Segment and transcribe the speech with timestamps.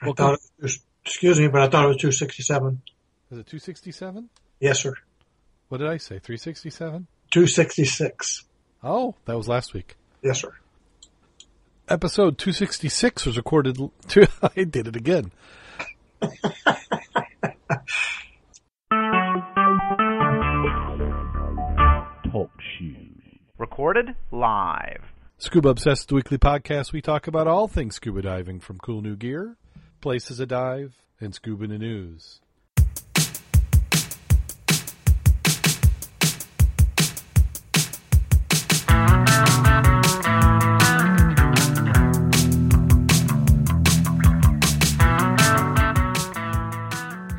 [0.00, 2.80] I thought, it was, excuse me, but I thought it was 267.
[3.30, 4.28] Is it 267?
[4.60, 4.94] Yes, sir.
[5.68, 6.18] What did I say?
[6.18, 7.06] 367?
[7.30, 8.44] 266.
[8.82, 9.96] Oh, that was last week.
[10.22, 10.52] Yes, sir.
[11.88, 13.78] Episode 266 was recorded.
[14.08, 15.32] Two, I did it again.
[22.30, 23.22] Talk shoes.
[23.56, 25.04] Recorded live.
[25.38, 26.92] Scuba Obsessed Weekly Podcast.
[26.92, 29.56] We talk about all things scuba diving from cool new gear,
[30.00, 32.40] places to dive, and scuba news.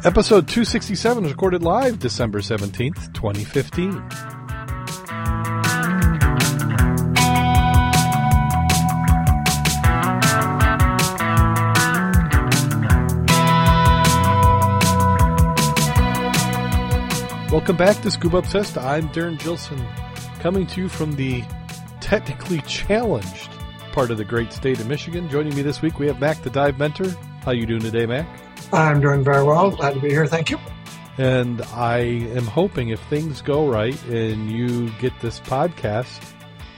[0.06, 4.39] Episode 267 was recorded live December 17th, 2015.
[17.60, 18.78] Welcome back to Scuba Obsessed.
[18.78, 19.86] I'm Darren Gilson,
[20.40, 21.44] coming to you from the
[22.00, 23.52] technically challenged
[23.92, 25.30] part of the great state of Michigan.
[25.30, 27.10] Joining me this week, we have Mac, the dive mentor.
[27.44, 28.26] How you doing today, Mac?
[28.72, 29.72] I'm doing very well.
[29.72, 30.26] Glad to be here.
[30.26, 30.58] Thank you.
[31.18, 36.18] And I am hoping if things go right and you get this podcast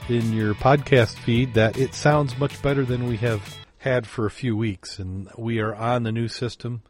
[0.08, 4.32] in your podcast feed, that it sounds much better than we have had for a
[4.32, 4.98] few weeks.
[4.98, 6.82] And we are on the new system.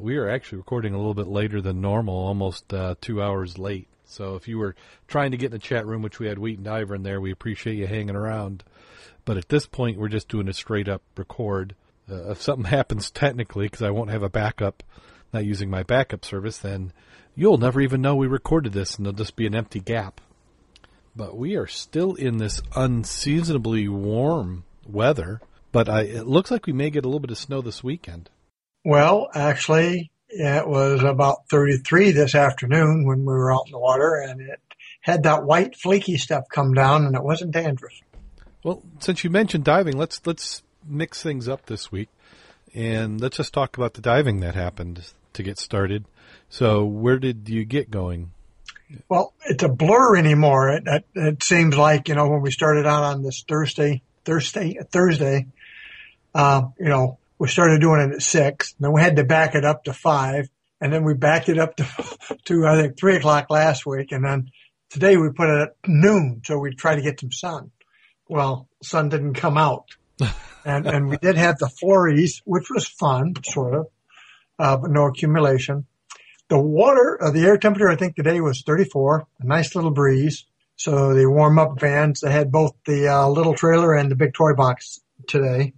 [0.00, 3.86] We are actually recording a little bit later than normal, almost uh, two hours late.
[4.06, 4.74] So if you were
[5.06, 7.20] trying to get in the chat room, which we had Wheat and Diver in there,
[7.20, 8.64] we appreciate you hanging around.
[9.26, 11.74] But at this point, we're just doing a straight up record.
[12.10, 14.82] Uh, if something happens technically, because I won't have a backup,
[15.34, 16.94] not using my backup service, then
[17.34, 20.22] you'll never even know we recorded this, and there'll just be an empty gap.
[21.14, 25.42] But we are still in this unseasonably warm weather.
[25.72, 28.30] But I, it looks like we may get a little bit of snow this weekend.
[28.84, 34.14] Well, actually, it was about 33 this afternoon when we were out in the water
[34.14, 34.60] and it
[35.00, 37.92] had that white flaky stuff come down and it wasn't dandruff.
[38.62, 42.08] Well, since you mentioned diving, let's let's mix things up this week,
[42.74, 45.02] and let's just talk about the diving that happened
[45.32, 46.04] to get started.
[46.50, 48.32] So, where did you get going?
[49.08, 50.70] Well, it's a blur anymore.
[50.70, 54.78] It, it, it seems like, you know, when we started out on this Thursday, Thursday,
[54.90, 55.46] Thursday,
[56.34, 59.64] uh, you know, we started doing it at six, then we had to back it
[59.64, 61.84] up to five, and then we backed it up to,
[62.44, 64.50] to I think three o'clock last week, and then
[64.90, 67.70] today we put it at noon, so we try to get some sun.
[68.28, 69.86] Well, sun didn't come out,
[70.66, 73.86] and and we did have the flurries, which was fun, sort of,
[74.58, 75.86] uh, but no accumulation.
[76.50, 80.44] The water, uh, the air temperature, I think today was 34, a nice little breeze.
[80.76, 84.34] So the warm up vans, they had both the uh, little trailer and the big
[84.34, 85.74] toy box today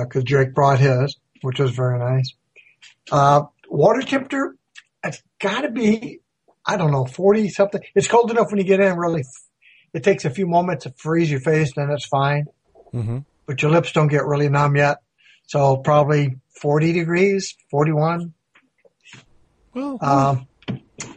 [0.00, 2.34] because Jake brought his, which was very nice.
[3.10, 4.56] Uh, water temperature,
[5.04, 6.20] it's got to be,
[6.66, 7.80] I don't know, 40 something.
[7.94, 9.24] It's cold enough when you get in, really.
[9.92, 12.46] It takes a few moments to freeze your face, then it's fine.
[12.94, 13.18] Mm-hmm.
[13.46, 14.98] But your lips don't get really numb yet.
[15.46, 18.32] So probably 40 degrees, 41.
[19.74, 20.46] Well, Um,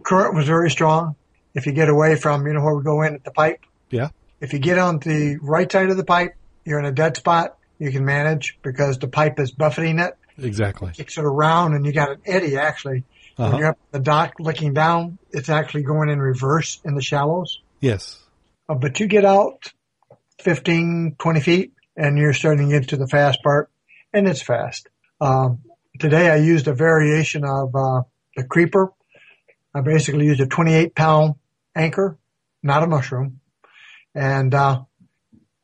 [0.03, 1.15] current was very strong.
[1.53, 4.09] If you get away from, you know, where we go in at the pipe, yeah.
[4.41, 6.35] if you get on the right side of the pipe,
[6.65, 7.57] you're in a dead spot.
[7.79, 10.91] You can manage because the pipe is buffeting it, Exactly.
[10.93, 13.03] kicks it around, and you got an eddy actually.
[13.35, 13.57] When Uh-huh.
[13.57, 17.61] you're up the dock looking down, it's actually going in reverse in the shallows.
[17.79, 18.19] Yes.
[18.69, 19.73] Uh, but you get out
[20.39, 23.69] 15, 20 feet, and you're starting to get to the fast part,
[24.13, 24.87] and it's fast.
[25.19, 25.59] Um,
[25.99, 28.03] today I used a variation of uh,
[28.35, 28.93] the creeper.
[29.73, 31.35] I basically used a 28 pound
[31.75, 32.17] anchor,
[32.61, 33.39] not a mushroom.
[34.13, 34.83] And uh,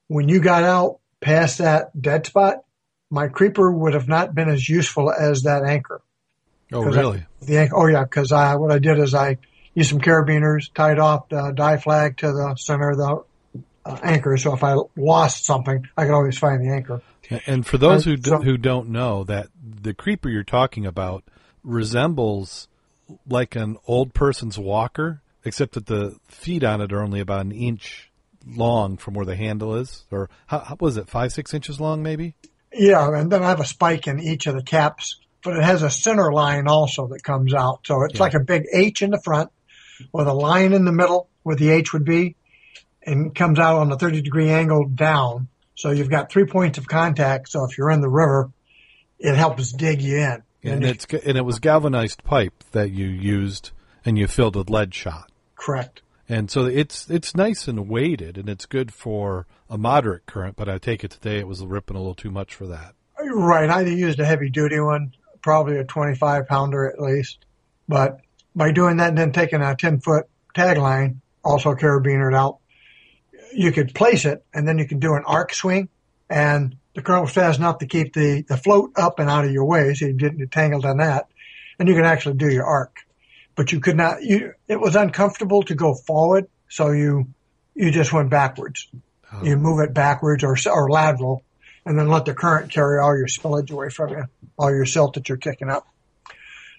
[0.08, 2.64] when you got out past that dead spot,
[3.10, 6.02] my creeper would have not been as useful as that anchor.
[6.72, 7.26] Oh, 'Cause I- really?
[7.42, 9.38] The anchor, oh yeah, because I what I did is I
[9.74, 13.24] used some carabiners, tied off the die flag to the center of the
[13.86, 14.36] uh, anchor.
[14.38, 17.02] So if I lost something, I could always find the anchor.
[17.48, 21.24] And for those who Uh, do, who don't know that the creeper you're talking about
[21.64, 22.68] resembles
[23.28, 27.52] like an old person's walker, except that the feet on it are only about an
[27.52, 28.09] inch
[28.56, 32.02] long from where the handle is, or how, how was it five six inches long
[32.04, 32.36] maybe?
[32.74, 35.82] Yeah, and then I have a spike in each of the caps, but it has
[35.84, 37.82] a center line also that comes out.
[37.86, 38.22] So it's Yeah.
[38.22, 39.50] like a big H in the front
[40.14, 42.36] with a line in the middle where the H would be
[43.06, 45.48] and comes out on a 30 degree angle down.
[45.76, 47.50] So you've got three points of contact.
[47.50, 48.52] So if you're in the river,
[49.18, 50.44] it helps dig you in.
[50.64, 53.72] And if- it's and it was galvanized pipe that you used
[54.06, 55.32] and you filled with lead shot.
[55.56, 56.02] correct.
[56.32, 60.56] And so it's it's nice and weighted, and it's good for a moderate current.
[60.56, 62.94] But I take it today it was ripping a little too much for that.
[63.20, 63.70] Right.
[63.70, 67.40] I used a heavy duty one, probably a 25 pounder at least.
[67.88, 68.20] But
[68.56, 72.60] by doing that and then taking a 10 foot tagline, also carabinered out,
[73.54, 75.90] you could place it and then you can do an arc swing
[76.30, 79.52] and the current was fast enough to keep the, the float up and out of
[79.52, 81.28] your way so you didn't get tangled on that.
[81.80, 83.00] And you can actually do your arc.
[83.60, 86.48] But you could not, you, it was uncomfortable to go forward.
[86.70, 87.28] So you,
[87.76, 88.88] you just went backwards.
[89.34, 89.44] Oh.
[89.44, 91.44] You move it backwards or, or lateral
[91.86, 94.24] and then let the current carry all your spillage away from you,
[94.58, 95.86] all your silt that you're kicking up.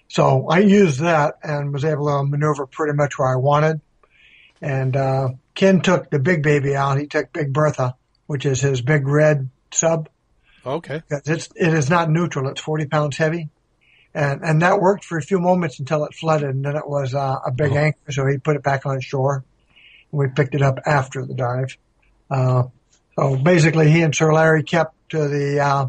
[0.07, 3.79] So I used that and was able to maneuver pretty much where I wanted.
[4.59, 6.97] And, uh, Ken took the big baby out.
[6.97, 7.95] He took Big Bertha,
[8.25, 10.09] which is his big red sub.
[10.65, 11.03] Okay.
[11.11, 12.49] It's, it is not neutral.
[12.49, 13.49] It's 40 pounds heavy.
[14.13, 17.15] And, and that worked for a few moments until it flooded and then it was
[17.15, 17.77] uh, a big Oh.
[17.77, 18.11] anchor.
[18.11, 19.43] So he put it back on shore.
[20.11, 21.77] And We picked it up after the dive.
[22.29, 22.63] Uh,
[23.17, 25.87] so basically he and Sir Larry kept to the, uh,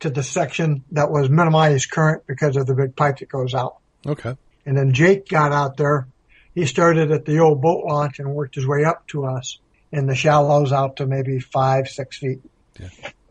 [0.00, 3.78] to the section that was minimized current because of the big pipe that goes out.
[4.06, 4.36] Okay.
[4.64, 6.06] And then Jake got out there.
[6.54, 9.58] He started at the old boat launch and worked his way up to us
[9.90, 12.40] in the shallows out to maybe five, six feet,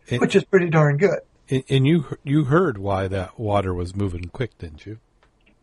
[0.10, 1.20] And, which is pretty darn good.
[1.50, 4.98] And- and you you heard why that water was moving quick, didn't you?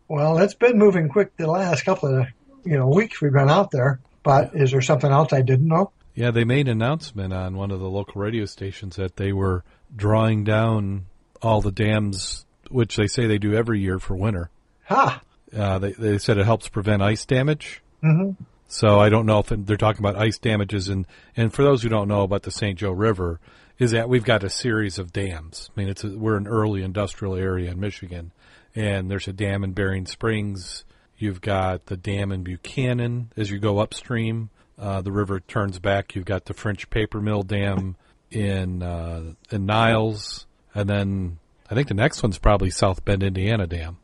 [0.07, 2.27] Well, it's been moving quick the last couple of,
[2.63, 5.91] you know, weeks we've been out there, but is there something else I didn't know?
[6.13, 9.63] Yeah, they made an announcement on one of the local radio stations that they were
[9.95, 11.05] drawing down
[11.41, 14.49] all the dams, which they say they do every year for winter.
[14.85, 15.21] Ha!
[15.55, 17.81] Uh, they, they said it helps prevent ice damage.
[18.01, 18.31] hmm
[18.67, 20.87] So I don't know if they're talking about ice damages.
[20.89, 21.05] And,
[21.35, 22.77] and for those who don't know about the St.
[22.79, 23.39] Joe River,
[23.79, 25.69] is that we've got a series of dams.
[25.75, 28.31] I mean, it's a, we're an early industrial area in Michigan,
[28.73, 30.85] and there's a dam in Berrien Springs.
[31.17, 33.31] You've got the dam in Buchanan.
[33.37, 36.15] As you go upstream, uh, the river turns back.
[36.15, 37.95] You've got the French paper mill dam
[38.31, 41.37] in uh, in Niles, and then
[41.69, 43.97] I think the next one's probably South Bend, Indiana dam.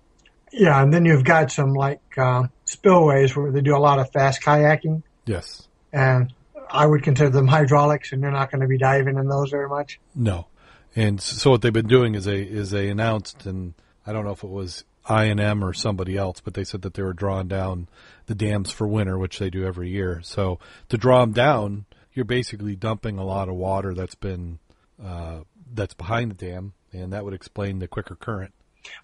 [0.53, 4.11] Yeah, and then you've got some like uh, spillways where they do a lot of
[4.11, 5.67] fast kayaking, Yes.
[5.93, 6.33] and
[6.71, 9.69] I would consider them hydraulics, and you're not going to be diving in those very
[9.69, 9.99] much.
[10.15, 10.47] No,
[10.95, 13.73] and so what they've been doing is they is they announced, and
[14.05, 16.81] I don't know if it was I and M or somebody else, but they said
[16.83, 17.87] that they were drawing down
[18.27, 20.21] the dams for winter, which they do every year.
[20.23, 20.59] So
[20.89, 24.59] to draw them down, you're basically dumping a lot of water that's been
[25.03, 25.39] uh,
[25.73, 28.53] that's behind the dam, and that would explain the quicker current.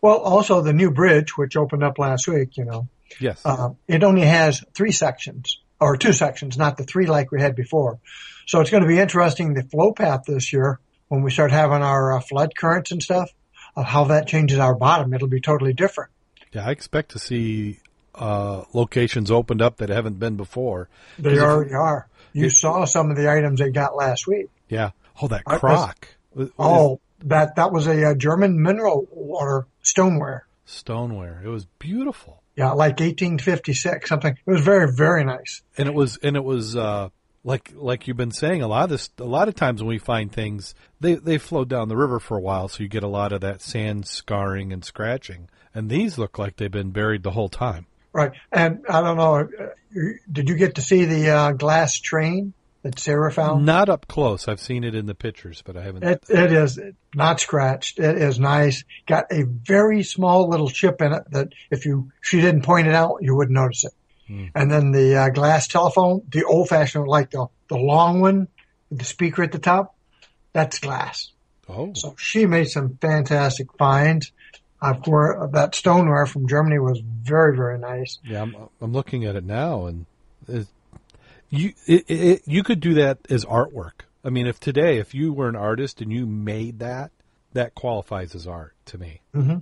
[0.01, 2.87] Well, also the new bridge, which opened up last week, you know,
[3.19, 3.41] Yes.
[3.45, 7.55] uh, it only has three sections or two sections, not the three like we had
[7.55, 7.99] before.
[8.45, 10.79] So it's going to be interesting the flow path this year
[11.09, 13.29] when we start having our uh, flood currents and stuff
[13.75, 15.13] of how that changes our bottom.
[15.13, 16.11] It'll be totally different.
[16.51, 17.79] yeah, I expect to see
[18.15, 20.89] uh, locations opened up that haven't been before.
[21.19, 22.07] They already are.
[22.33, 24.47] You saw some of the items they got last week.
[24.69, 24.91] Yeah.
[25.21, 26.07] Oh, that crock.
[26.59, 30.45] Oh, that that was a, uh German mineral water stoneware.
[30.65, 31.41] stoneware.
[31.43, 32.43] It was beautiful.
[32.57, 34.33] Yeah, like 1856 something.
[34.33, 35.61] It was very very nice.
[35.77, 37.09] and it was and it was uh
[37.43, 39.99] like like you've been saying a lot of this a lot of times when we
[39.99, 43.07] find things they they flowed down the river for a while so you get a
[43.07, 47.31] lot of that sand scarring and scratching and these look like they've been buried the
[47.31, 48.31] whole time Right.
[48.51, 49.67] And I don't know, uh,
[50.31, 52.53] did you get to see the uh, glass train
[52.89, 53.65] that Sarah found?
[53.65, 56.79] not up close i've seen it in the pictures but i haven't It, it is
[57.15, 57.97] not scratched.
[57.99, 58.83] It is nice.
[59.07, 62.93] Got a very small little chip in it that if you, she didn't point it
[62.93, 63.93] out, you wouldn't notice it.
[64.27, 64.45] Hmm.
[64.53, 68.47] And then the uh, glass telephone, the old fashioned, like the, the long one
[68.89, 69.95] with the speaker at the top,
[70.53, 71.31] that's glass.
[71.69, 74.31] oh So she made some fantastic finds.
[74.79, 78.19] Of course, that stoneware from Germany was very, very nice.
[78.23, 80.05] yeah i'm i'm looking at it now and
[80.47, 80.67] it,
[81.49, 85.33] you it, it, you could do that as artwork i mean if today if you
[85.33, 87.11] were an artist and you made that
[87.53, 89.57] that qualifies as art to me mm-hmm.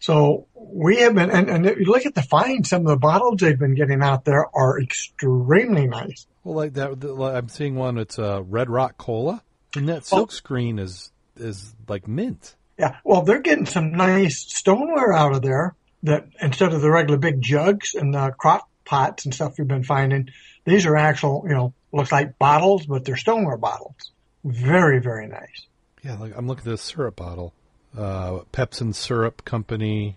[0.00, 2.96] So we have been, and, and if you look at the finds, some of the
[2.96, 6.26] bottles they've been getting out there are extremely nice.
[6.44, 7.98] Well, like that, I'm seeing one.
[7.98, 9.42] It's a Red Rock Cola,
[9.74, 12.54] and that silk screen is is like mint.
[12.78, 12.96] Yeah.
[13.04, 15.74] Well, they're getting some nice stoneware out of there
[16.04, 19.82] that instead of the regular big jugs and the crock pots and stuff we've been
[19.82, 20.30] finding,
[20.70, 24.12] these are actual, you know, looks like bottles, but they're stoneware bottles.
[24.44, 25.66] Very, very nice.
[26.02, 27.52] Yeah, I'm looking at this syrup bottle.
[27.96, 30.16] Uh, Pepsin Syrup Company.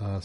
[0.00, 0.20] Uh,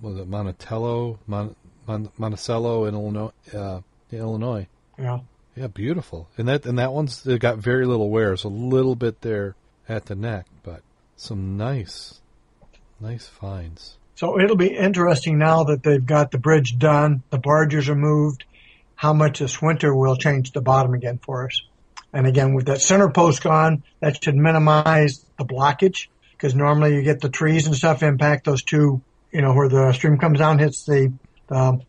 [0.00, 1.54] was it Monticello, Mon,
[1.86, 3.30] Mon, Monticello in Illinois?
[3.54, 4.66] Uh, yeah, Illinois.
[4.98, 5.20] Yeah.
[5.54, 6.28] Yeah, beautiful.
[6.38, 8.32] And that and that one's got very little wear.
[8.32, 9.54] It's a little bit there
[9.88, 10.80] at the neck, but
[11.16, 12.20] some nice,
[13.00, 13.98] nice finds.
[14.14, 18.44] So it'll be interesting now that they've got the bridge done, the barges are moved,
[19.02, 21.60] how much this winter will change the bottom again for us.
[22.12, 27.02] And again, with that center post gone, that should minimize the blockage because normally you
[27.02, 30.60] get the trees and stuff impact those two, you know, where the stream comes down,
[30.60, 31.12] hits the,
[31.48, 31.80] the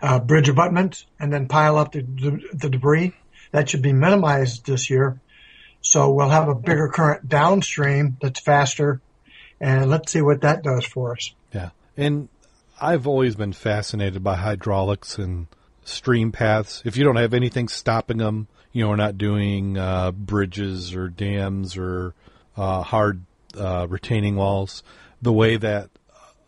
[0.00, 3.12] uh, bridge abutment and then pile up the, the, the debris.
[3.50, 5.20] That should be minimized this year.
[5.82, 9.02] So we'll have a bigger current downstream that's faster
[9.60, 11.34] and let's see what that does for us.
[11.52, 11.70] Yeah.
[11.94, 12.30] And
[12.80, 15.46] I've always been fascinated by hydraulics and
[15.84, 16.82] stream paths.
[16.84, 21.08] If you don't have anything stopping them, you know, we're not doing uh, bridges or
[21.08, 22.14] dams or
[22.56, 23.24] uh, hard
[23.56, 24.82] uh, retaining walls,
[25.20, 25.90] the way that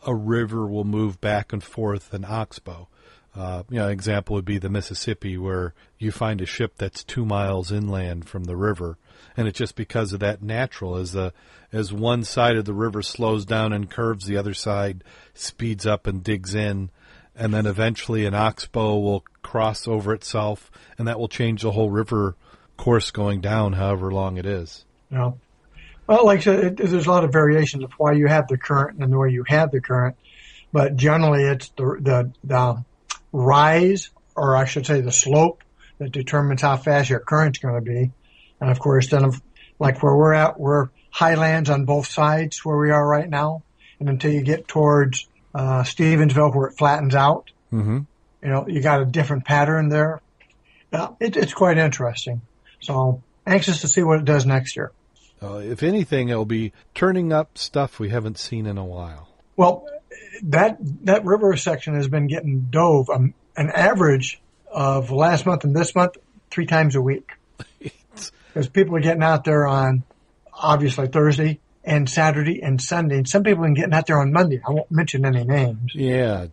[0.06, 2.88] a river will move back and forth in Oxbow.
[3.34, 7.02] Uh, you know, an example would be the Mississippi, where you find a ship that's
[7.02, 8.96] two miles inland from the river,
[9.36, 10.96] and it's just because of that natural.
[10.96, 11.32] As the
[11.72, 15.02] as one side of the river slows down and curves, the other side
[15.34, 16.90] speeds up and digs in,
[17.36, 21.90] and then eventually an oxbow will cross over itself, and that will change the whole
[21.90, 22.36] river
[22.76, 24.84] course going down, however long it is.
[25.10, 25.32] Yeah.
[26.06, 28.58] Well, like I said, it, there's a lot of variations of why you have the
[28.58, 30.16] current and where you have the current,
[30.72, 32.84] but generally it's the the, the
[33.32, 35.62] rise, or I should say the slope,
[35.98, 38.10] that determines how fast your current's going to be.
[38.60, 39.30] And of course, then
[39.78, 43.62] like where we're at, we're highlands on both sides where we are right now.
[44.00, 48.00] And until you get towards uh, Stevensville where it flattens out, Mm-hmm.
[48.42, 50.20] you know, you got a different pattern there.
[50.92, 52.40] Yeah, it, it's quite interesting.
[52.80, 54.92] So anxious to see what it does next year.
[55.42, 59.28] Uh, if anything, it'll be turning up stuff we haven't seen in a while.
[59.56, 59.86] Well,
[60.44, 65.74] that that river section has been getting dove um, an average of last month and
[65.74, 66.16] this month
[66.50, 67.28] three times a week
[67.78, 70.02] because people are getting out there on
[70.52, 73.18] obviously Thursday and Saturday and Sunday.
[73.18, 74.60] And some people are getting out there on Monday.
[74.66, 75.92] I won't mention any names.
[75.94, 76.46] Yeah,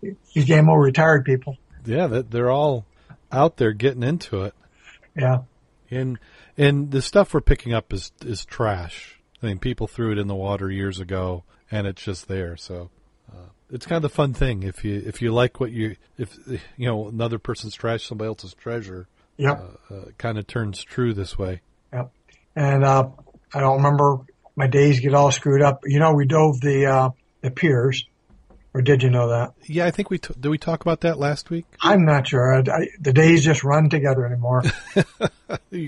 [0.00, 1.56] These getting more retired people.
[1.84, 2.84] yeah, they're all
[3.30, 4.54] out there getting into it,
[5.16, 5.38] Yeah.
[5.90, 6.18] and
[6.56, 9.20] and the stuff we're picking up is is trash.
[9.42, 12.56] I mean, people threw it in the water years ago, and it's just there.
[12.56, 12.90] So
[13.30, 14.62] uh, it's kind of the fun thing.
[14.62, 16.36] If you if you like what you if
[16.76, 19.76] you know another person's trash, somebody else's treasure, Yep.
[19.90, 21.60] uh, uh, kind of turns true this way.
[21.92, 22.10] Yep.
[22.56, 23.08] And, uh,
[23.54, 24.18] I don't remember
[24.58, 25.80] my days get all screwed up.
[25.86, 27.10] You know, we dove the, uh,
[27.40, 28.04] the piers
[28.74, 29.54] or did you know that?
[29.64, 31.64] Yeah, I think we t- did we talk about that last week.
[31.80, 32.54] I'm not sure.
[32.54, 34.62] I, I, the days just run together anymore.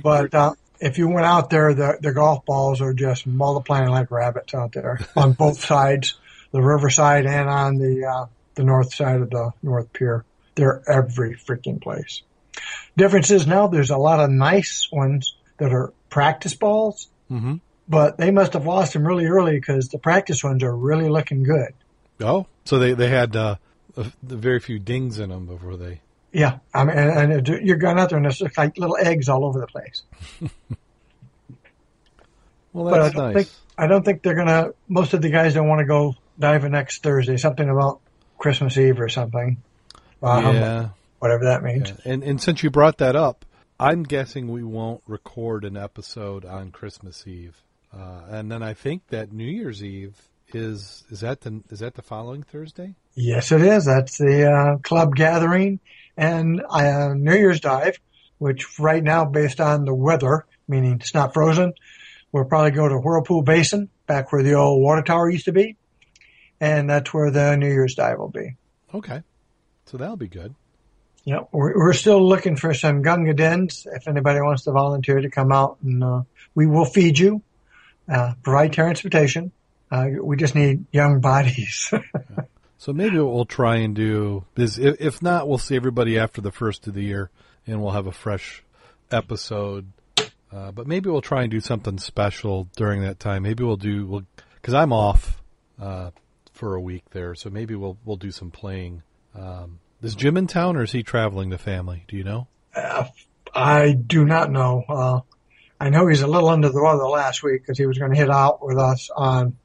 [0.03, 4.11] But uh, if you went out there, the the golf balls are just multiplying like
[4.11, 6.19] rabbits out there on both sides,
[6.51, 10.25] the riverside and on the uh, the north side of the North Pier.
[10.55, 12.23] They're every freaking place.
[12.97, 17.57] Difference is now there's a lot of nice ones that are practice balls, mm-hmm.
[17.91, 21.43] But they must have lost him really early because the practice ones are really looking
[21.43, 21.75] good.
[22.23, 23.57] Oh, so they they had uh,
[23.99, 26.01] a, the very few dings in them before they.
[26.33, 29.29] Yeah, I mean, and, and it- you're going out there and it's like little eggs
[29.29, 30.03] all over the place.
[32.73, 33.35] Well, But I that's nice.
[33.35, 34.71] think I don't think they're gonna.
[34.89, 37.37] Most of the guys don't want to go diving next Thursday.
[37.37, 38.01] Something about
[38.39, 39.57] Christmas Eve or something.
[40.23, 41.91] Uh, yeah, whatever that means.
[41.91, 42.13] yeah.
[42.13, 43.45] And and since you brought that up,
[43.81, 47.61] I'm guessing we won't record an episode on Christmas Eve,
[47.93, 50.17] uh, and then I think that New Year's Eve
[50.53, 52.95] is is that the is that the following Thursday?
[53.15, 53.85] Yes, it is.
[53.85, 55.81] That's the uh, club gathering
[56.17, 57.99] and uh, New Year's dive,
[58.39, 61.73] which right now, based on the weather, meaning it's not frozen,
[62.31, 65.77] we'll probably go to Whirlpool Basin, back where the old water tower used to be,
[66.61, 68.57] and that's where the New Year's dive will be.
[68.95, 69.23] Okay,
[69.87, 70.55] so that'll be good.
[71.25, 73.87] Yeah, we're, we're still looking for some Gunga Dins.
[73.91, 76.23] If anybody wants to volunteer to come out, and uh,
[76.55, 77.43] we will feed you,
[78.11, 79.53] uh, provide transportation.
[79.91, 81.93] Uh, we just need young bodies.
[82.81, 86.51] So maybe what we'll try and do is, if, not, we'll see everybody after the
[86.51, 87.31] first of the year,
[87.67, 88.65] and we'll have a fresh
[89.11, 89.93] episode.
[90.51, 93.43] Uh, but maybe we'll try and do something special during that time.
[93.43, 94.25] Maybe we'll do we'll
[94.55, 95.43] because I'm off
[95.79, 96.11] uh,
[96.55, 99.03] for a week there, so maybe we'll we'll do some playing.
[99.35, 102.05] Um, is Jim in town, or is he traveling the family?
[102.09, 102.49] Do you know?
[103.55, 105.23] I do not know.
[105.81, 108.17] I know he's a little under the weather last week because he was going to
[108.19, 109.57] hit out with us on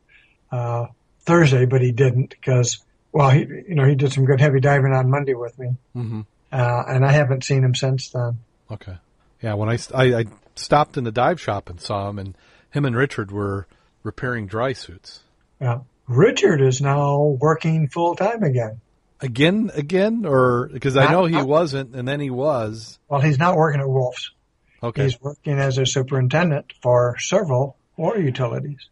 [0.52, 0.86] uh,
[1.22, 2.80] Thursday, but he didn't because,
[3.12, 6.22] well, he you know he did some good heavy diving on Monday with me, Mm-hmm.
[6.52, 8.40] uh, and I haven't seen him since then.
[8.72, 8.96] Okay.
[9.42, 12.38] Yeah, when I, I I stopped in the dive shop and saw him, and
[12.72, 13.68] him and Richard were
[14.04, 15.20] repairing dry suits.
[15.60, 15.80] Yeah.
[16.08, 18.80] Richard is now working full time again.
[19.22, 23.00] Again, again, or because I know he not- wasn't, and then he was.
[23.10, 24.32] Well, he's not working at Wolf's.
[24.86, 25.04] Okay.
[25.04, 28.88] He's working as a superintendent for several water utilities.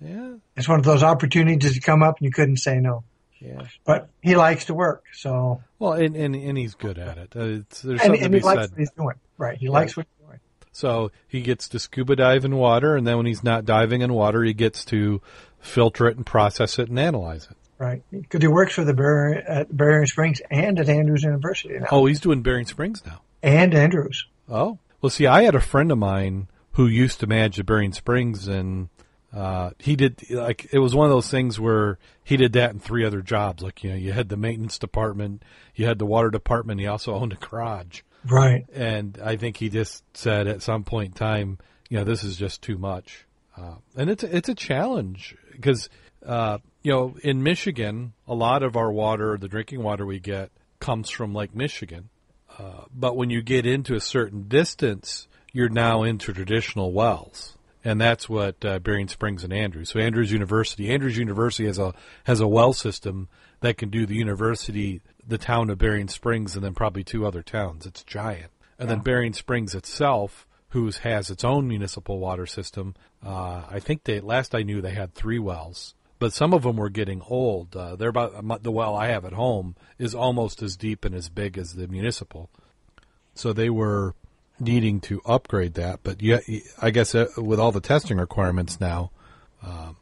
[0.00, 0.34] yeah.
[0.56, 3.04] It's one of those opportunities to come up and you couldn't say no.
[3.40, 3.62] Yeah.
[3.84, 7.32] But he likes to work, so Well, and, and and he's good at it.
[7.34, 8.70] Uh, it's, there's and, something and to he be likes said.
[8.72, 9.14] what he's doing.
[9.38, 10.40] Right, he likes what he's doing.
[10.72, 14.12] So he gets to scuba dive in water, and then when he's not diving in
[14.12, 15.22] water, he gets to
[15.58, 17.56] filter it and process it and analyze it.
[17.78, 18.02] Right.
[18.10, 21.86] Because he works for the Ber- at Berrien Springs and at Andrews University now.
[21.90, 23.22] Oh, he's doing Berrien Springs now.
[23.42, 24.26] And Andrews.
[24.50, 24.78] Oh.
[25.00, 28.48] Well, see, I had a friend of mine who used to manage at Berrien Springs,
[28.48, 28.88] and
[29.32, 32.80] uh, he did like it was one of those things where he did that in
[32.80, 33.62] three other jobs.
[33.62, 35.42] Like you know, you had the maintenance department,
[35.74, 38.02] you had the water department, he also owned a garage.
[38.28, 38.66] Right.
[38.72, 42.36] And I think he just said at some point in time, you know, this is
[42.36, 43.26] just too much.
[43.56, 45.88] Uh, and it's a, it's a challenge because
[46.24, 50.50] uh, you know in Michigan, a lot of our water, the drinking water we get,
[50.78, 52.10] comes from Lake Michigan.
[52.60, 58.00] Uh, but when you get into a certain distance, you're now into traditional wells, and
[58.00, 59.90] that's what uh, Berrien Springs and Andrews.
[59.90, 63.28] So Andrews University, Andrews University has a has a well system
[63.60, 67.42] that can do the university, the town of Berrien Springs, and then probably two other
[67.42, 67.86] towns.
[67.86, 72.94] It's giant, and then Berrien Springs itself, who has its own municipal water system.
[73.24, 75.94] Uh, I think they last I knew they had three wells.
[76.20, 77.74] But some of them were getting old.
[77.74, 81.28] Uh, they're about the well I have at home is almost as deep and as
[81.28, 82.50] big as the municipal.
[83.34, 84.14] So they were
[84.60, 86.00] needing to upgrade that.
[86.02, 86.40] But yeah,
[86.80, 89.10] I guess uh, with all the testing requirements now,
[89.62, 89.96] um,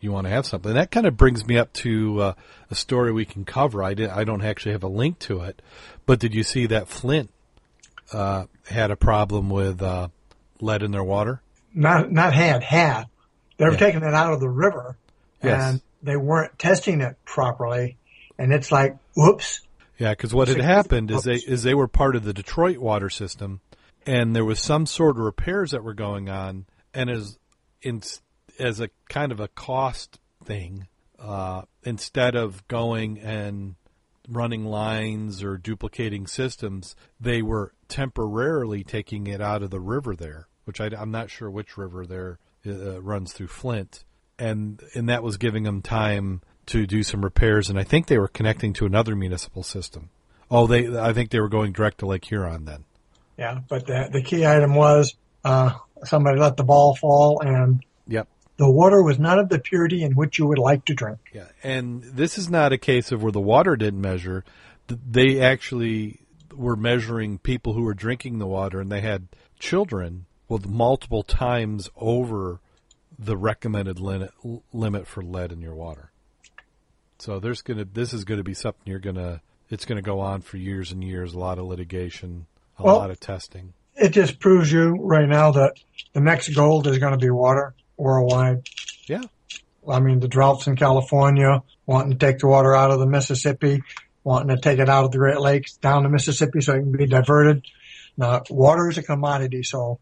[0.00, 0.74] you want to have something.
[0.74, 2.32] that kind of brings me up to uh,
[2.70, 3.82] a story we can cover.
[3.82, 5.62] I did, I don't actually have a link to it,
[6.04, 7.30] but did you see that Flint
[8.12, 10.08] uh, had a problem with uh,
[10.60, 11.40] lead in their water?
[11.72, 13.04] Not not had had.
[13.56, 13.78] They were Yeah.
[13.78, 14.98] taking it out of the river,
[15.44, 15.72] Yes.
[15.72, 17.96] and they weren't testing it properly.
[18.38, 19.60] And it's like, whoops.
[19.98, 23.08] Yeah, because what had happened is they is they were part of the Detroit water
[23.08, 23.60] system,
[24.04, 27.38] and there was some sort of repairs that were going on, and as
[27.80, 28.02] in
[28.58, 33.76] as a kind of a cost thing, uh, instead of going and
[34.28, 40.48] running lines or duplicating systems, they were temporarily taking it out of the river there,
[40.64, 44.04] which I, am not sure which river there uh, runs through Flint,
[44.38, 48.18] and and that was giving them time to do some repairs, and I think they
[48.18, 50.10] were connecting to another municipal system.
[50.50, 52.84] Oh, they I think they were going direct to Lake Huron then.
[53.38, 55.72] Yeah, but the the key item was uh,
[56.04, 58.28] somebody let the ball fall, and Yep.
[58.56, 61.18] the water was not of the purity in which you would like to drink.
[61.32, 64.44] Yeah, and this is not a case of where the water didn't measure.
[64.86, 66.20] They actually
[66.54, 71.88] were measuring people who were drinking the water, and they had children with multiple times
[71.96, 72.60] over
[73.24, 74.30] the recommended limit
[74.72, 76.10] limit for lead in your water.
[77.18, 80.56] So there's gonna this is gonna be something you're gonna it's gonna go on for
[80.56, 81.32] years and years.
[81.34, 82.46] A lot of litigation,
[82.78, 83.72] a Well- lot of testing.
[83.96, 85.74] It just proves you right now that
[86.14, 88.66] the next gold is going to be water worldwide.
[89.06, 89.22] Yeah.
[89.88, 93.84] I mean, the droughts in California, wanting to take the water out of the Mississippi,
[94.24, 96.90] wanting to take it out of the Great Lakes down the Mississippi so it can
[96.90, 97.64] be diverted.
[98.16, 100.00] Now, water is a commodity, so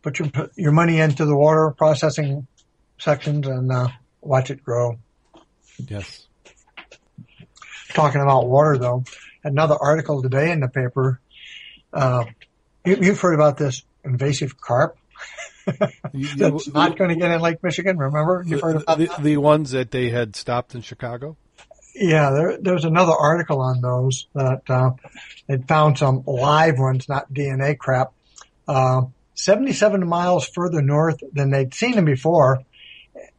[0.00, 2.46] put your put your money into the water processing
[2.98, 3.88] sections and uh,
[4.20, 4.98] watch it grow.
[5.78, 6.26] Yes.
[7.90, 9.04] Talking about water, though,
[9.44, 11.20] another article today in the paper.
[11.92, 12.24] Uh,
[12.84, 14.98] you, you've heard about this invasive carp
[16.36, 17.98] that's not going to get in Lake Michigan.
[17.98, 21.36] Remember, you've heard about the, the ones that they had stopped in Chicago.
[21.94, 24.90] Yeah, there, was another article on those that uh,
[25.46, 28.12] they found some live ones, not DNA crap,
[28.68, 29.02] uh,
[29.34, 32.62] 77 miles further north than they'd seen them before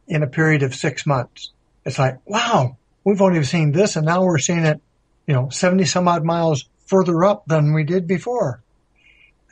[0.08, 1.50] in a period of six months.
[1.84, 4.80] It's like, wow, we've only seen this, and now we're seeing it,
[5.26, 8.62] you know, 70 some odd miles further up than we did before.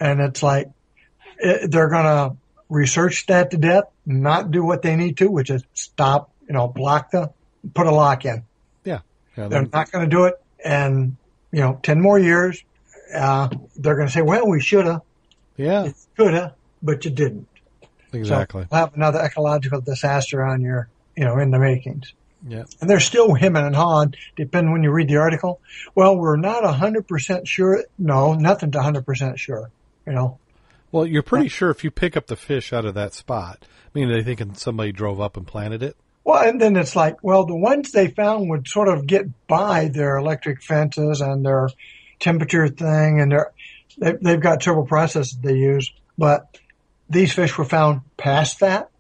[0.01, 0.69] And it's like
[1.39, 2.37] it, they're going to
[2.69, 6.67] research that to death, not do what they need to, which is stop, you know,
[6.69, 7.31] block the,
[7.75, 8.43] put a lock in.
[8.85, 9.01] Yeah,
[9.37, 10.35] They're they're- not going to do it.
[10.65, 11.17] And,
[11.53, 12.63] you know, 10 more years,
[13.15, 15.03] uh, they're going to say, well, we should have,
[15.57, 17.47] yeah, could have, but you didn't.
[18.21, 18.63] Exactly.
[18.63, 22.13] So we'll have another ecological disaster on your, you know, in the makings.
[22.47, 22.65] Yeah.
[22.81, 25.61] And they're still hemming and hawing, depending when you read the article.
[25.95, 27.85] Well, we're not 100% sure.
[27.99, 29.71] No, nothing nothing's 100% sure,
[30.07, 30.39] you know.
[30.93, 33.99] Well, you're pretty sure if you pick up the fish out of that spot, I
[33.99, 35.97] mean, they thinking somebody drove up and planted it.
[36.25, 39.89] Well, and then it's like, well, the ones they found would sort of get by
[39.89, 41.69] their electric fences and their
[42.19, 43.53] temperature thing, and their
[43.99, 46.59] they, they've got several processes they use, but
[47.09, 48.91] these fish were found past that.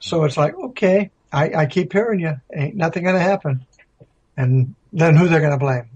[0.00, 3.66] So it's like, okay, I, I keep hearing you, ain't nothing going to happen,
[4.36, 5.88] and then who they're going to blame?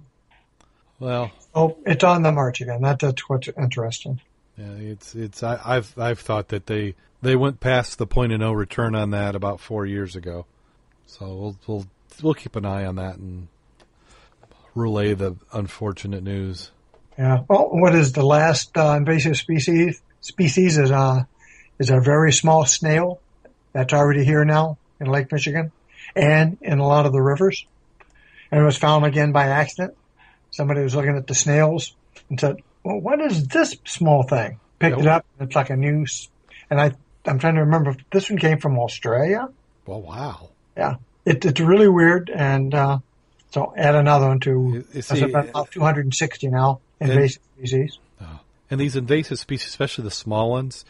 [0.98, 2.81] Well, Oh, it's on the march again.
[2.81, 4.20] That, that's what's interesting.
[4.57, 8.40] yeah, it's it's I, I've I've thought that they they went past the point of
[8.40, 10.46] no return on that about four years ago.
[11.07, 11.87] So we'll we'll
[12.22, 13.48] we'll keep an eye on that and
[14.75, 16.70] relay the unfortunate news.
[17.18, 17.42] Yeah.
[17.48, 21.29] Well, what is the last uh, invasive species species is a
[21.83, 23.21] is a very small snail
[23.73, 25.73] that's already here now in Lake Michigan
[26.14, 27.66] and in a lot of the rivers.
[28.53, 29.97] And it was found again by accident.
[30.53, 31.95] Somebody was looking at the snails
[32.31, 35.25] and said, "Well, what is this small thing?" Picked it up.
[35.38, 36.07] And it's like a new,
[36.71, 36.92] and I
[37.27, 39.49] I'm trying to remember if this one came from Australia.
[39.87, 40.51] Well, wow.
[40.77, 42.31] Yeah, it, it's really weird.
[42.31, 42.99] And uh,
[43.51, 47.99] so add another one to You- you see, about 260 now invasive species.
[48.71, 50.87] And these invasive species, especially the small ones,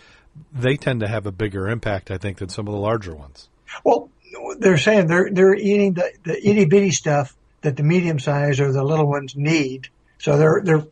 [0.52, 3.48] they tend to have a bigger impact, I think, than some of the larger ones.
[3.84, 4.10] Well,
[4.58, 8.72] they're saying they're they're eating the, the itty bitty stuff that the medium size or
[8.72, 9.88] the little ones need.
[10.18, 10.84] So they're they're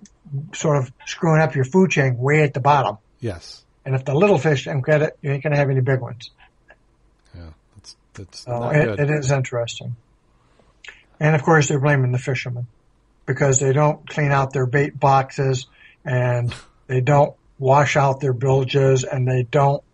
[0.54, 2.98] sort of screwing up your food chain way at the bottom.
[3.20, 3.64] Yes.
[3.84, 6.30] And if the little fish don't get it, you ain't gonna have any big ones.
[7.34, 7.50] Yeah.
[7.76, 9.96] That's that's So it, it is interesting.
[11.18, 12.66] And of course, they're blaming the fishermen
[13.26, 15.66] because they don't clean out their bait boxes
[16.04, 16.54] and
[16.86, 19.84] they don't wash out their bilges and they don't.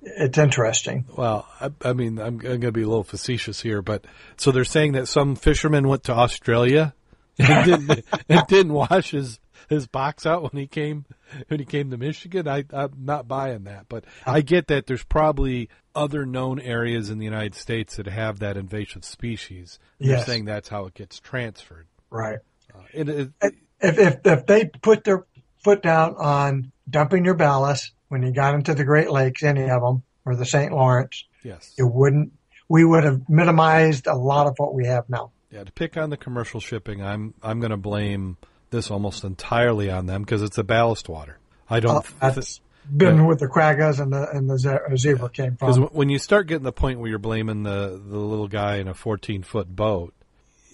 [0.00, 1.04] It's interesting.
[1.16, 4.04] Well, I, I mean, I'm, I'm going to be a little facetious here, but
[4.36, 6.94] so they're saying that some fisherman went to Australia
[7.38, 11.04] and didn't, and didn't wash his his box out when he came
[11.48, 12.48] when he came to Michigan.
[12.48, 17.18] I, I'm not buying that, but I get that there's probably other known areas in
[17.18, 19.78] the United States that have that invasive species.
[19.98, 21.86] They're saying that's how it gets transferred.
[22.08, 22.38] Right.
[22.74, 25.26] Uh, it, if if if they put their
[25.62, 29.82] foot down on dumping your ballast when you got into the Great Lakes, any of
[29.82, 30.72] them, or the St.
[30.72, 32.32] Lawrence, yes, it wouldn't.
[32.68, 35.30] We would have minimized a lot of what we have now.
[35.50, 38.36] Yeah, to pick on the commercial shipping, I'm I'm going to blame
[38.70, 41.38] this almost entirely on them because it's the ballast water.
[41.70, 42.60] I Uh, don't that's
[42.94, 43.26] been yeah.
[43.26, 45.84] with the quaggas and the and the uh, zebra came because from.
[45.88, 48.94] when you start getting the point where you're blaming the the little guy in a
[48.94, 50.12] 14 foot boat,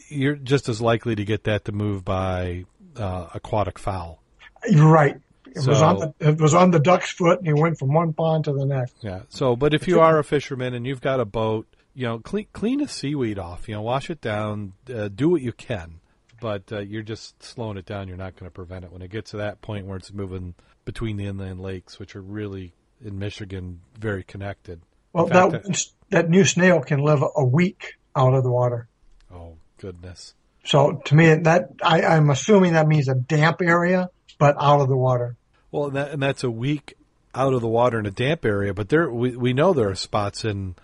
[0.09, 2.65] you're just as likely to get that to move by
[2.97, 4.21] uh, aquatic fowl.
[4.69, 5.17] You're right.
[5.47, 8.13] It was on the it was on the duck's foot, and he went from one
[8.13, 8.97] pond to the next.
[9.03, 9.21] Yeah.
[9.29, 12.47] So, but if you are a fisherman and you've got a boat, you know, clean
[12.53, 13.69] clean the seaweed off.
[13.69, 14.73] You know, wash it down.
[14.93, 16.01] Uh, do what you can,
[16.41, 18.09] but uh, you're just slowing it down.
[18.09, 20.55] You're not going to prevent it when it gets to that point where it's moving
[20.85, 22.73] between the inland lakes, which are really
[23.05, 24.81] in Michigan very connected.
[25.13, 28.89] Well, fact, that that new snail can live a week out of the water.
[29.33, 30.35] oh goodness.
[30.65, 34.89] So to me, that I, I'm assuming that means a damp area, but out of
[34.89, 35.37] the water.
[35.71, 36.95] Well, and, that, and that's a week
[37.35, 39.95] out of the water in a damp area, but there we, we know there are
[39.95, 40.77] spots in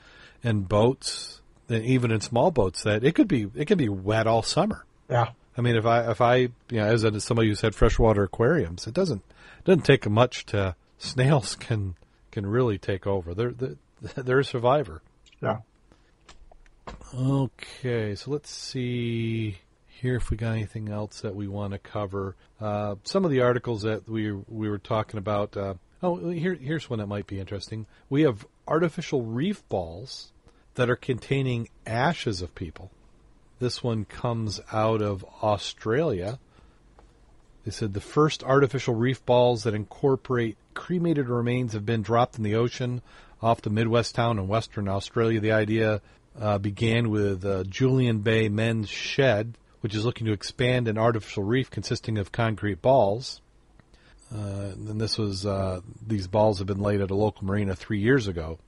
[0.42, 4.26] in boats, and even in small boats, that it could be it can be wet
[4.26, 4.84] all summer.
[5.08, 5.30] Yeah.
[5.56, 8.94] I mean, if I if I you know as somebody who's had freshwater aquariums, it
[8.94, 9.22] doesn't
[9.58, 11.94] it doesn't take much to snails can
[12.30, 13.34] can really take over.
[13.34, 13.76] They're they're,
[14.16, 15.02] they're a survivor.
[15.42, 15.58] Yeah.
[17.14, 19.58] Okay, so let's see
[20.00, 22.34] here if we got anything else that we want to cover.
[22.60, 25.56] Uh, some of the articles that we we were talking about.
[25.56, 27.86] Uh, oh, here here's one that might be interesting.
[28.08, 30.32] We have artificial reef balls
[30.74, 32.90] that are containing ashes of people.
[33.58, 36.38] This one comes out of Australia.
[37.64, 42.44] They said the first artificial reef balls that incorporate cremated remains have been dropped in
[42.44, 43.02] the ocean
[43.42, 45.40] off the Midwest town in Western Australia.
[45.40, 46.00] The idea
[46.38, 51.42] uh, began with uh, Jurien Bay Men's Shed, which is looking to expand an artificial
[51.42, 53.40] reef consisting of concrete balls.
[54.32, 57.98] Uh, and this was uh, these balls have been laid at a local marina three
[57.98, 58.58] years ago.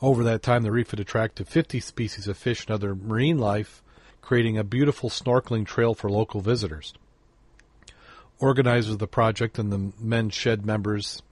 [0.00, 3.82] Over that time, the reef had attracted 50 species of fish and other marine life,
[4.20, 6.92] creating a beautiful snorkeling trail for local visitors.
[8.38, 11.22] Organizers of the project and the men's shed members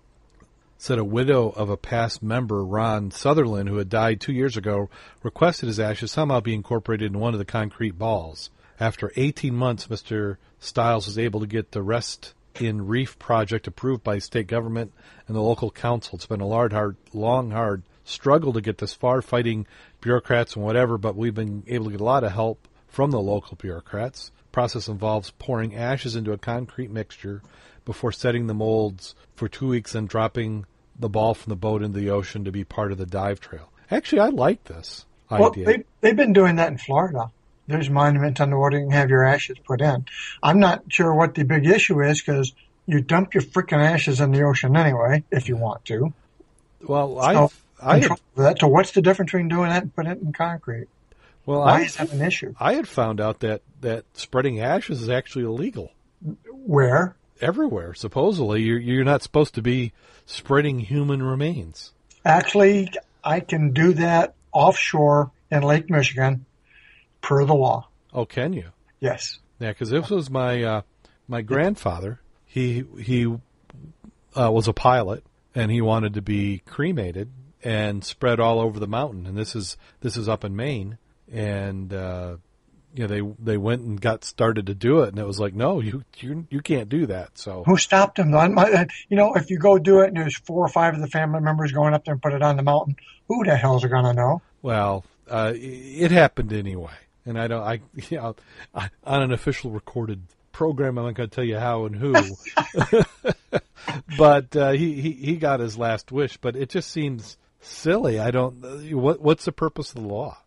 [0.78, 4.88] said a widow of a past member, Ron Sutherland, who had died two years ago,
[5.22, 8.50] requested his ashes somehow be incorporated in one of the concrete balls.
[8.80, 10.36] After 18 months, Mr.
[10.58, 14.92] Stiles was able to get the Rest in Reef project approved by state government
[15.26, 16.16] and the local council.
[16.16, 19.66] It's been a hard, hard, long, hard struggle to get this far, fighting
[20.00, 23.20] bureaucrats and whatever, but we've been able to get a lot of help from the
[23.20, 24.30] local bureaucrats.
[24.52, 27.42] Process involves pouring ashes into a concrete mixture
[27.84, 30.64] before setting the molds for two weeks and dropping
[30.98, 33.72] the ball from the boat into the ocean to be part of the dive trail.
[33.90, 35.64] Actually, I like this Well, idea.
[35.66, 37.30] they, they've been doing that in Florida.
[37.66, 40.04] There's monuments underwater you can have your ashes put in.
[40.42, 42.52] I'm not sure what the big issue is because
[42.86, 46.12] you dump your freaking ashes in the ocean anyway, if you want to.
[46.86, 48.60] well, So, I control that.
[48.60, 50.88] So what's the difference between doing that and putting it in concrete?
[51.46, 52.54] well, Why I, is that an issue?
[52.60, 55.90] I had found out that that spreading ashes is actually illegal
[56.50, 57.16] Where?
[57.40, 57.94] everywhere.
[57.94, 59.92] Supposedly, you're you're not supposed to be
[60.26, 61.92] spreading human remains.
[62.24, 62.90] Actually,
[63.22, 66.44] I can do that offshore in Lake Michigan
[67.24, 67.88] per the law.
[68.12, 68.66] Oh, can you?
[69.00, 69.38] Yes.
[69.58, 70.82] Yeah, because this was my uh,
[71.26, 72.20] my grandfather.
[72.44, 73.26] He he
[74.36, 77.30] uh, was a pilot, and he wanted to be cremated
[77.62, 79.26] and spread all over the mountain.
[79.26, 80.98] And this is this is up in Maine,
[81.32, 82.36] and uh,
[82.94, 85.54] you know they they went and got started to do it, and it was like,
[85.54, 87.38] no, you you you can't do that.
[87.38, 88.30] So Who stopped him?
[89.08, 91.40] You know, if you go do it and there's four or five of the family
[91.40, 92.96] members going up there and put it on the mountain,
[93.28, 94.42] who the hell's to know?
[94.60, 96.92] well, uh, it happened anyway,
[97.26, 98.36] and I don't I you know
[98.74, 102.14] I, on an official recorded program, I'm not going to tell you how and who,
[104.18, 106.36] but uh, he, he he got his last wish.
[106.38, 108.18] But it just seems silly.
[108.18, 108.92] I don't.
[108.92, 110.38] What what's the purpose of the law?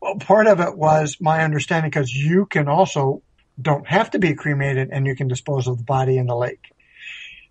[0.00, 3.22] Well, part of it was my understanding because you can also
[3.60, 6.72] don't have to be cremated and you can dispose of the body in the lake.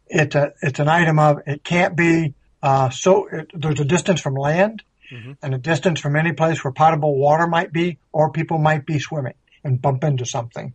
[0.07, 4.19] It's a, it's an item of, it can't be, uh, so it, there's a distance
[4.19, 5.37] from land Mhm.
[5.41, 8.99] and a distance from any place where potable water might be or people might be
[8.99, 10.73] swimming and bump into something.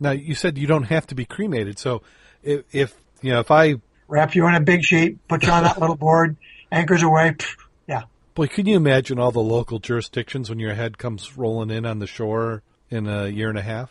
[0.00, 2.02] Now you said you don't have to be cremated, so
[2.42, 3.76] if, if you know if I
[4.06, 6.36] Wrap you in a big sheet, put you on that little board,
[6.70, 7.30] anchors away.
[7.32, 7.56] pff,
[7.88, 8.02] yeah.
[8.34, 12.00] boy, can you imagine all the local jurisdictions when your head comes rolling in on
[12.00, 13.90] the shore in a year and a half?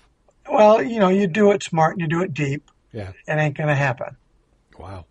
[0.49, 2.69] Well, you know, you do it smart and you do it deep.
[2.91, 3.13] Yeah.
[3.27, 4.15] It ain't going to happen.
[4.77, 5.05] Wow.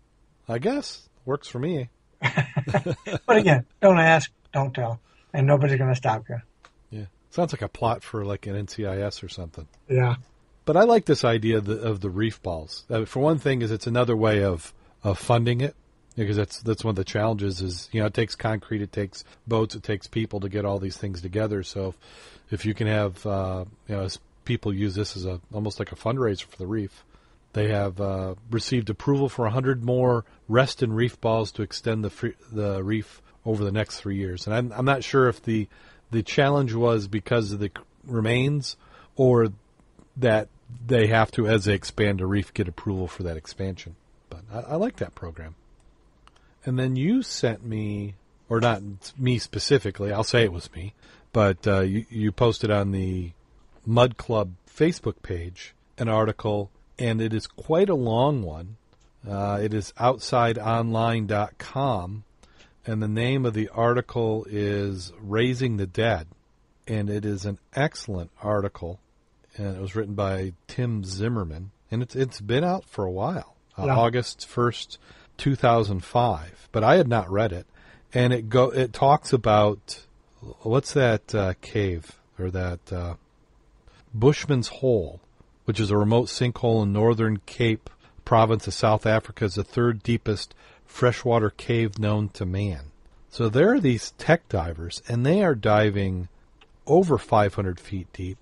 [0.47, 1.89] I guess works for me.
[3.25, 4.99] But again, don't ask, don't tell,
[5.33, 6.41] and nobody's going to stop you.
[6.91, 7.05] Yeah.
[7.31, 9.67] Sounds like a plot for like an NCIS or something.
[9.89, 10.15] Yeah.
[10.65, 12.85] But I like this idea of the, of the reef balls.
[12.89, 15.75] Uh, for one thing, is it's another way of, of funding it
[16.15, 17.61] because that's that's one of the challenges.
[17.61, 20.79] Is you know it takes concrete, it takes boats, it takes people to get all
[20.79, 21.63] these things together.
[21.63, 21.97] So if,
[22.51, 24.07] if you can have uh, you know
[24.45, 27.03] people use this as a almost like a fundraiser for the reef.
[27.53, 32.09] They have uh, received approval for 100 more rest and reef balls to extend the
[32.09, 34.47] free, the reef over the next three years.
[34.47, 35.67] And I'm, I'm not sure if the
[36.11, 37.71] the challenge was because of the
[38.05, 38.77] remains
[39.15, 39.47] or
[40.17, 40.47] that
[40.85, 43.95] they have to, as they expand a reef, get approval for that expansion.
[44.29, 45.55] But I, I like that program.
[46.65, 48.15] And then you sent me,
[48.47, 48.81] or not
[49.17, 50.93] me specifically, I'll say it was me,
[51.33, 53.31] but uh, you, you posted on the
[53.85, 58.75] Mud Club Facebook page an article, and it is quite a long one.
[59.27, 62.23] Uh, it is outsideonline.com,
[62.85, 66.27] and the name of the article is Raising the Dead.
[66.85, 68.99] And it is an excellent article,
[69.55, 73.55] and it was written by Tim Zimmermann, and it's it's been out for a while,
[73.79, 73.95] uh, Yeah.
[73.95, 74.97] August first,
[75.37, 76.67] two thousand five.
[76.73, 77.67] But I had not read it,
[78.13, 80.01] and it go it talks about
[80.63, 83.13] what's that uh, cave or that uh,
[84.13, 85.21] Bushman's Hole,
[85.65, 87.89] which is a remote sinkhole in northern Cape
[88.25, 90.53] province of South Africa, is the third deepest
[90.85, 92.91] freshwater cave known to man.
[93.29, 96.27] So there are these tech divers, and they are diving
[96.85, 98.37] over 500 feet deep.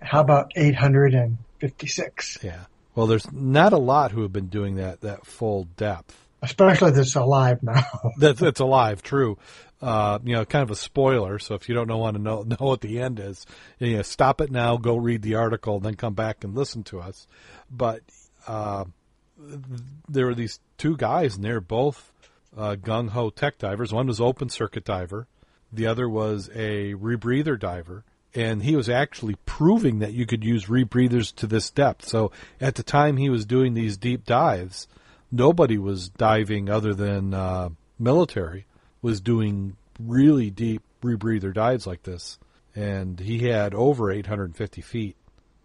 [0.00, 2.38] How about 856?
[2.42, 2.66] Yeah.
[2.94, 6.16] Well, there's not a lot who have been doing that that full depth.
[6.42, 7.84] Especially that's alive now.
[8.18, 9.36] That's that's alive, true.
[9.80, 11.38] Uh, you know, kind of a spoiler.
[11.38, 13.44] So if you don't know, want to know know what the end is,
[13.78, 17.00] you know, stop it now, go read the article, then come back and listen to
[17.00, 17.26] us.
[17.70, 18.00] But
[18.46, 18.84] uh,
[20.08, 22.12] there were these two guys, and they're both
[22.56, 23.92] uh, gung ho tech divers.
[23.92, 25.26] One was open circuit diver,
[25.72, 28.04] the other was a rebreather diver.
[28.34, 32.06] And he was actually proving that you could use rebreathers to this depth.
[32.06, 34.88] So at the time he was doing these deep dives,
[35.32, 38.66] nobody was diving other than uh, military
[39.06, 42.40] was doing really deep rebreather dives like this,
[42.74, 45.14] and he had over 850 feet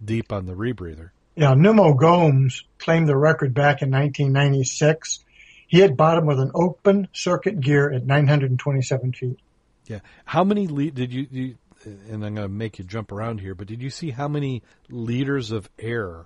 [0.06, 1.10] deep on the rebreather.
[1.36, 5.24] Yeah, Nuno Gomes claimed the record back in 1996.
[5.68, 9.40] He hit bottom with an open circuit gear at 927 feet.
[9.88, 11.56] Yeah, how many le- did you, you?
[11.84, 14.62] And I'm going to make you jump around here, but did you see how many
[14.88, 16.26] liters of air?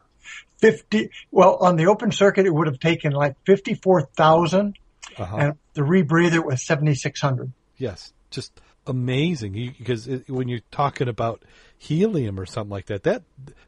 [0.59, 4.77] 50, well, on the open circuit, it would have taken like 54,000
[5.17, 5.37] Uh-huh.
[5.37, 7.51] and the rebreather was 7,600.
[7.77, 9.73] Yes, just amazing.
[9.77, 11.43] Because it, when you're talking about
[11.77, 13.23] helium or something like that, that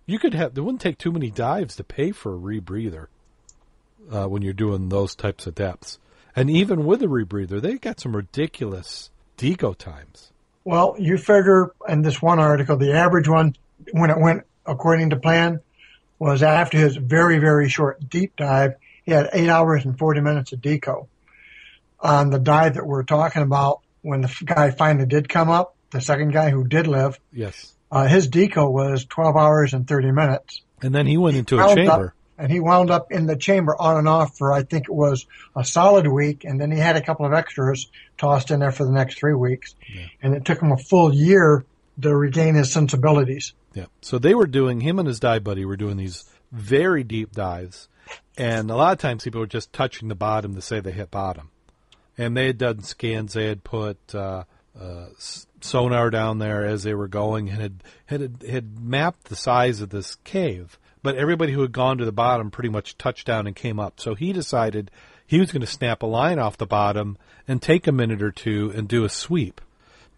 [0.06, 0.58] you could have.
[0.58, 3.08] It wouldn't take too many dives to pay for a rebreather
[4.12, 6.00] uh, when you're doing those types of depths.
[6.36, 10.32] And even with a rebreather, they got some ridiculous deco times.
[10.64, 13.56] Well, you figure in this one article, the average one,
[13.92, 15.62] when it went according to plan,
[16.20, 20.52] was after his very, very short deep dive, he had eight hours and 40 minutes
[20.52, 21.08] of deco.
[22.00, 26.02] On the dive that we're talking about, when the guy finally did come up, the
[26.02, 27.74] second guy who did live, Yes.
[27.92, 30.62] uh, his deco was 12 hours and 30 minutes.
[30.82, 32.14] And then he went into a wound up- chamber.
[32.38, 35.26] and he wound up in the chamber on and off for I think it was
[35.56, 37.88] a solid week, and then he had a couple of extras
[38.20, 39.74] tossed in there for the next three weeks,
[40.22, 41.66] and it took him a full year
[42.00, 43.54] to regain his sensibilities.
[43.74, 43.86] Yeah.
[44.02, 47.90] So they were doing him and his dive buddy were doing these very deep dives,
[48.38, 51.10] and a lot of times people were just touching the bottom to say they hit
[51.10, 51.50] bottom.
[52.18, 53.34] And they had done scans.
[53.34, 54.44] They had put uh,
[54.80, 55.06] uh,
[55.62, 59.90] sonar down there as they were going, and had had had mapped the size of
[59.90, 60.78] this cave.
[61.04, 64.00] But everybody who had gone to the bottom pretty much touched down and came up.
[64.00, 64.92] So he decided
[65.26, 68.32] he was going to snap a line off the bottom and take a minute or
[68.32, 69.62] two and do a sweep.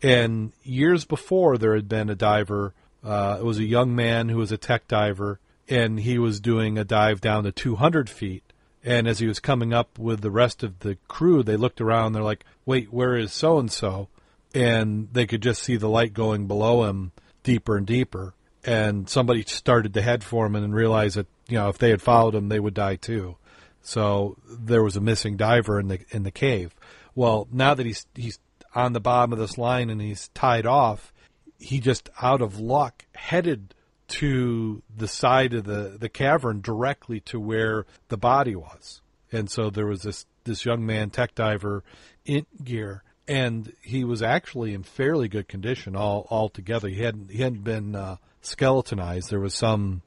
[0.01, 2.73] And years before, there had been a diver.
[3.03, 6.77] Uh, it was a young man who was a tech diver, and he was doing
[6.77, 8.43] a dive down to 200 feet.
[8.83, 12.13] And as he was coming up with the rest of the crew, they looked around.
[12.13, 14.07] They're like, "Wait, where is so and so?"
[14.53, 17.11] And they could just see the light going below him
[17.43, 18.33] deeper and deeper.
[18.63, 22.01] And somebody started to head for him and realized that you know if they had
[22.01, 23.35] followed him, they would die too.
[23.81, 26.75] So there was a missing diver in the in the cave.
[27.15, 28.39] Well, now that he's he's
[28.75, 31.11] on the bottom of this line and he's tied off,
[31.57, 33.73] he just out of luck headed
[34.09, 39.01] to the side of the, the cavern directly to where the body was.
[39.31, 41.83] And so there was this, this young man, tech diver
[42.25, 46.89] in gear, and he was actually in fairly good condition all, all together.
[46.89, 49.29] He hadn't, he hadn't been uh, skeletonized.
[49.29, 50.01] There was some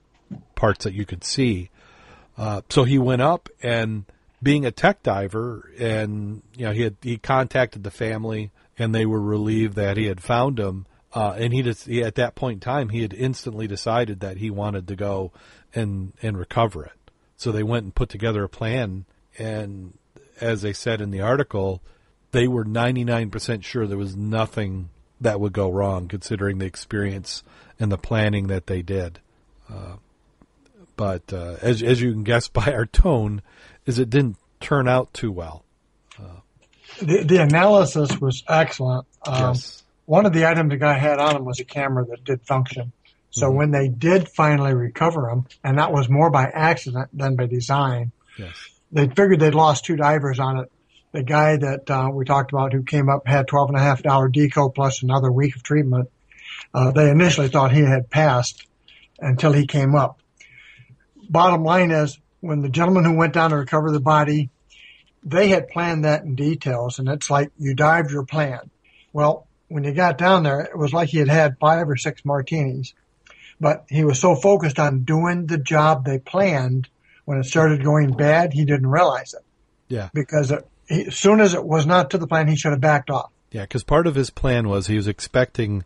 [0.55, 1.71] parts that you could see.
[2.37, 4.05] Uh, so he went up and
[4.43, 9.07] being a tech diver and, you know, he had, he contacted the family and they
[9.07, 12.57] were relieved that he had found him uh, and he, just, he, at that point
[12.57, 15.33] in time, he had instantly decided that he wanted to go
[15.75, 16.92] and and recover it.
[17.37, 19.05] So they went and put together a plan.
[19.38, 19.98] And
[20.40, 21.83] as they said in the article,
[22.31, 27.42] they were 99% sure there was nothing that would go wrong, considering the experience
[27.79, 29.20] and the planning that they did.
[29.70, 29.96] Uh,
[30.96, 33.42] but uh, as as you can guess by our tone,
[33.87, 35.64] is it didn't turn out too well.
[36.18, 36.40] Uh,
[37.01, 39.07] the, the analysis was excellent.
[39.27, 39.82] Um, yes
[40.12, 42.92] one of the items the guy had on him was a camera that did function.
[43.31, 43.57] So mm-hmm.
[43.57, 48.12] when they did finally recover him, and that was more by accident than by design,
[48.38, 48.55] yes.
[48.92, 50.72] they figured they'd lost two divers on it.
[51.12, 54.05] The guy that uh, we talked about who came up had twelve and a half
[54.05, 56.11] hour deco plus another week of treatment.
[56.75, 58.66] Uh, they initially thought he had passed
[59.18, 60.20] until he came up.
[61.31, 64.51] Bottom line is, when the gentleman who went down to recover the body,
[65.25, 68.68] they had planned that in details, and it's like you dived your plan.
[69.14, 72.24] Well, when he got down there, it was like he had had five or six
[72.24, 72.94] martinis.
[73.61, 76.88] But he was so focused on doing the job they planned,
[77.24, 79.44] when it started going bad, he didn't realize it.
[79.88, 80.08] Yeah.
[80.12, 82.80] Because it, he, as soon as it was not to the plan, he should have
[82.80, 83.30] backed off.
[83.50, 85.85] Yeah, because part of his plan was he was expecting,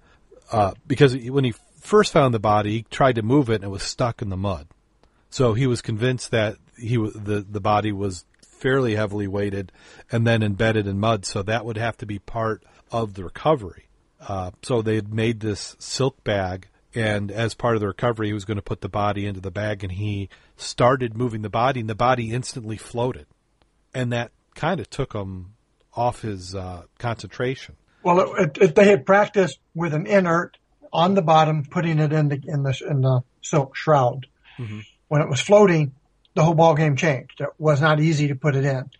[0.51, 3.69] uh, because when he first found the body, he tried to move it and it
[3.69, 4.69] was stuck in the mud.
[5.31, 9.73] So he was convinced that he the the body was fairly heavily weighted
[10.11, 11.27] and then embedded in mud.
[11.27, 13.87] So that would have to be part of the recovery.
[14.21, 18.33] Uh, so they had made this silk bag, and as part of the recovery, he
[18.33, 21.81] was going to put the body into the bag, and he started moving the body,
[21.81, 23.27] and the body instantly floated,
[23.95, 25.55] and that kind of took him
[25.95, 27.77] off his uh, concentration.
[28.03, 30.57] Well, it, it, they had practiced with an inert
[30.93, 34.27] on the bottom, putting it in the in the in the silk shroud.
[34.59, 34.81] Mm-hmm.
[35.09, 35.95] When it was floating,
[36.35, 37.41] the whole ball game changed.
[37.41, 38.91] It was not easy to put it in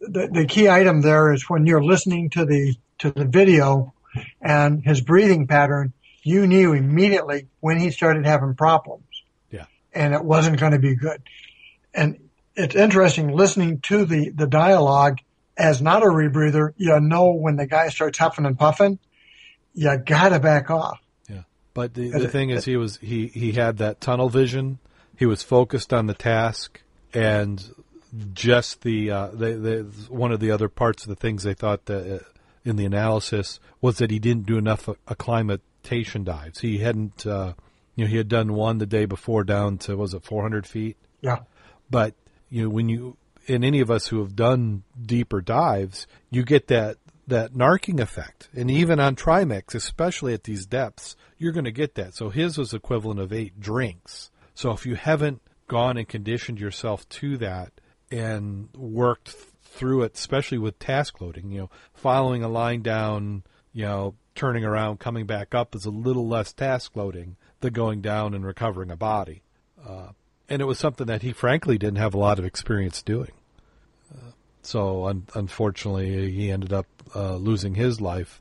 [0.00, 3.94] the, the key item there is when you're listening to the to the video
[4.40, 9.04] and his breathing pattern, you knew immediately when he started having problems.
[9.50, 9.66] Yeah.
[9.92, 11.22] And it wasn't going to be good.
[11.94, 12.18] And
[12.54, 15.18] it's interesting listening to the, the dialogue
[15.56, 18.98] as not a rebreather, you know when the guy starts huffing and puffing,
[19.74, 21.00] you gotta back off.
[21.28, 21.42] Yeah.
[21.74, 24.78] But the, the thing is he was he, he had that tunnel vision.
[25.16, 26.80] He was focused on the task
[27.12, 27.62] and
[28.32, 31.86] just the, uh, the, the one of the other parts of the things they thought
[31.86, 32.24] that, uh,
[32.64, 36.60] in the analysis was that he didn't do enough acclimatation dives.
[36.60, 37.54] He hadn't, uh,
[37.96, 40.96] you know, he had done one the day before down to was it 400 feet?
[41.20, 41.40] Yeah.
[41.90, 42.14] But
[42.50, 43.16] you know, when you
[43.48, 48.48] and any of us who have done deeper dives, you get that that narking effect,
[48.54, 52.14] and even on Trimix, especially at these depths, you're going to get that.
[52.14, 54.30] So his was equivalent of eight drinks.
[54.54, 57.72] So if you haven't gone and conditioned yourself to that,
[58.10, 61.50] and worked through it, especially with task loading.
[61.50, 65.90] You know, following a line down, you know, turning around, coming back up is a
[65.90, 69.42] little less task loading than going down and recovering a body.
[69.86, 70.08] Uh,
[70.48, 73.30] and it was something that he frankly didn't have a lot of experience doing.
[74.12, 74.32] Uh,
[74.62, 78.40] so un- unfortunately, he ended up uh, losing his life.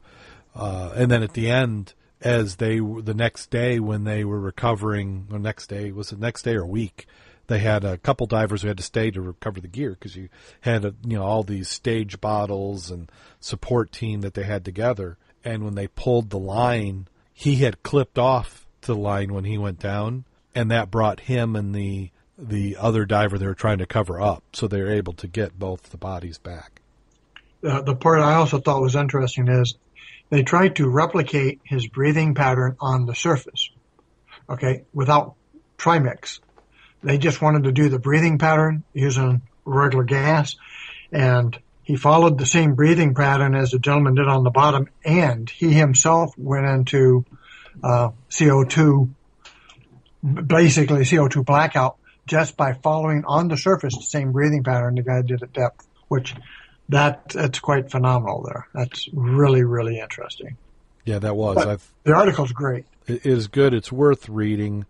[0.56, 5.28] Uh, and then at the end, as they the next day when they were recovering,
[5.32, 7.08] or next day was the next day or week
[7.50, 10.30] they had a couple divers who had to stay to recover the gear because you
[10.62, 15.18] had a, you know all these stage bottles and support team that they had together.
[15.44, 19.80] And when they pulled the line, he had clipped off the line when he went
[19.80, 24.22] down, and that brought him and the the other diver they were trying to cover
[24.22, 26.82] up, so they were able to get both the bodies back.
[27.68, 29.76] uh, the part I also thought was interesting is
[30.30, 33.70] they tried to replicate his breathing pattern on the surface.
[34.50, 35.36] Okay, without
[35.78, 36.40] trimix.
[37.04, 40.56] They just wanted to do the breathing pattern using regular gas
[41.12, 45.50] and he followed the same breathing pattern as the gentleman did on the bottom and
[45.50, 47.26] he himself went into
[47.84, 49.10] uh, CO2,
[50.24, 51.98] basically CO2 blackout
[52.30, 55.88] just by following on the surface the same breathing pattern the guy did at depth,
[56.08, 56.36] which
[56.90, 58.68] that that's quite phenomenal there.
[58.74, 60.58] That's really really interesting.
[61.06, 61.58] Yeah, that was.
[61.58, 62.86] I've, the article's great.
[63.08, 63.74] It is good.
[63.74, 64.86] It's worth reading.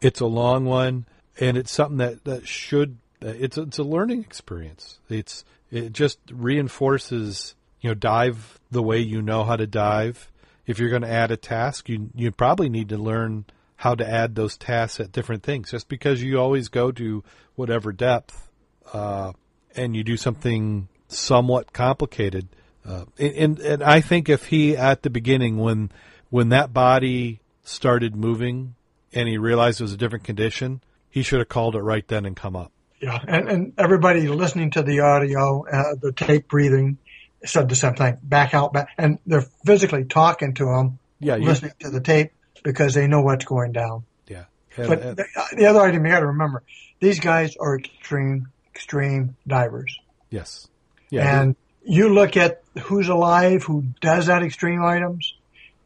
[0.00, 1.06] It's a long one,
[1.40, 2.98] and it's something that that should.
[3.20, 5.00] It's it's a learning experience.
[5.08, 10.30] It's it just reinforces you know dive the way you know how to dive.
[10.66, 14.08] If you're going to add a task, you you probably need to learn how to
[14.08, 15.70] add those tasks at different things.
[15.70, 17.24] Just because you always go to
[17.54, 18.48] whatever depth
[18.92, 19.32] uh,
[19.74, 22.48] and you do something somewhat complicated.
[22.86, 25.90] Uh, and, and I think if he at the beginning when
[26.28, 28.74] when that body started moving
[29.12, 30.80] and he realized it was a different condition,
[31.10, 32.72] he should have called it right then and come up.
[33.00, 36.98] Yeah, and, and everybody listening to the audio, uh, the tape breathing,
[37.44, 38.18] said the same thing.
[38.22, 42.32] Back out, back, and they're physically talking to him, yeah, listening to the tape
[42.62, 44.04] because they know what's going down.
[44.28, 44.44] Yeah.
[44.76, 45.24] And, but and, the,
[45.56, 46.62] the, other item you got to remember:
[47.00, 49.98] these guys are extreme, extreme divers.
[50.28, 50.68] Yes.
[51.08, 51.40] Yeah.
[51.40, 55.34] And you look at who's alive, who does that extreme items.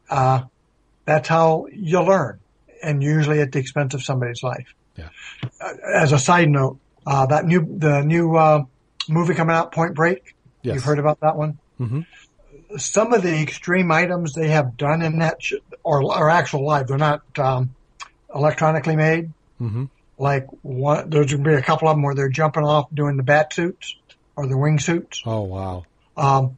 [0.09, 0.43] Uh,
[1.05, 2.39] that's how you learn,
[2.83, 4.67] and usually at the expense of somebody's life.
[4.97, 5.09] Yeah.
[5.59, 8.63] Uh, as a side note, uh, that new the new uh,
[9.09, 10.35] movie coming out, Point Break.
[10.61, 10.75] Yes.
[10.75, 11.59] You've heard about that one.
[11.79, 12.01] Mm-hmm.
[12.77, 15.53] Some of the extreme items they have done in that sh-
[15.85, 16.87] are, are actual live.
[16.87, 17.75] They're not um,
[18.33, 19.31] electronically made.
[19.61, 19.85] Mm-hmm.
[20.17, 23.17] Like one, there's going to be a couple of them where they're jumping off doing
[23.17, 23.95] the bat suits
[24.35, 25.21] or the wingsuits.
[25.25, 25.85] Oh wow!
[26.17, 26.57] Um,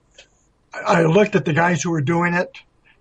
[0.74, 2.52] I looked at the guys who were doing it,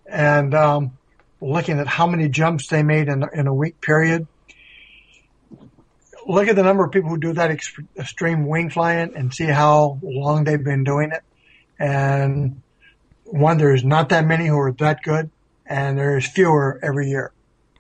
[0.07, 0.99] and um,
[1.41, 4.27] looking at how many jumps they made in in a week period.
[6.27, 9.99] Look at the number of people who do that extreme wing flying and see how
[10.03, 11.23] long they've been doing it.
[11.79, 12.63] And
[13.25, 15.31] one, there's not that many who are that good,
[15.65, 17.33] and there's fewer every year.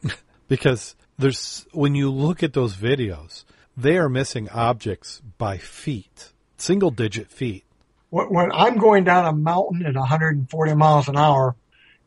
[0.49, 3.45] because there's when you look at those videos,
[3.77, 7.65] they are missing objects by feet single digit feet.
[8.11, 11.55] When I'm going down a mountain at 140 miles an hour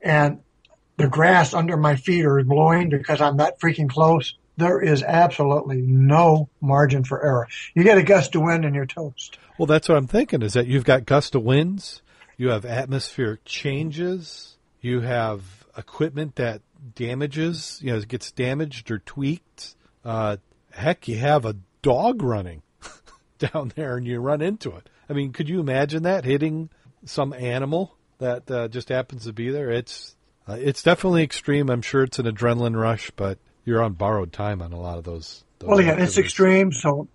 [0.01, 0.39] and
[0.97, 5.81] the grass under my feet are blowing because I'm that freaking close, there is absolutely
[5.81, 7.47] no margin for error.
[7.73, 9.37] You get a gust of wind and you're toast.
[9.57, 12.01] Well, that's what I'm thinking is that you've got gust of winds,
[12.37, 15.43] you have atmospheric changes, you have
[15.77, 16.61] equipment that
[16.95, 19.75] damages, you know, gets damaged or tweaked.
[20.05, 20.37] Uh,
[20.71, 22.61] heck, you have a dog running
[23.39, 24.87] down there and you run into it.
[25.09, 26.69] I mean, could you imagine that hitting
[27.05, 29.71] some animal that uh, just happens to be there?
[29.71, 30.15] It's
[30.47, 31.69] uh, it's definitely extreme.
[31.69, 35.03] I'm sure it's an adrenaline rush, but you're on borrowed time on a lot of
[35.03, 35.43] those.
[35.59, 36.17] those well, yeah, activities.
[36.17, 37.07] it's extreme, so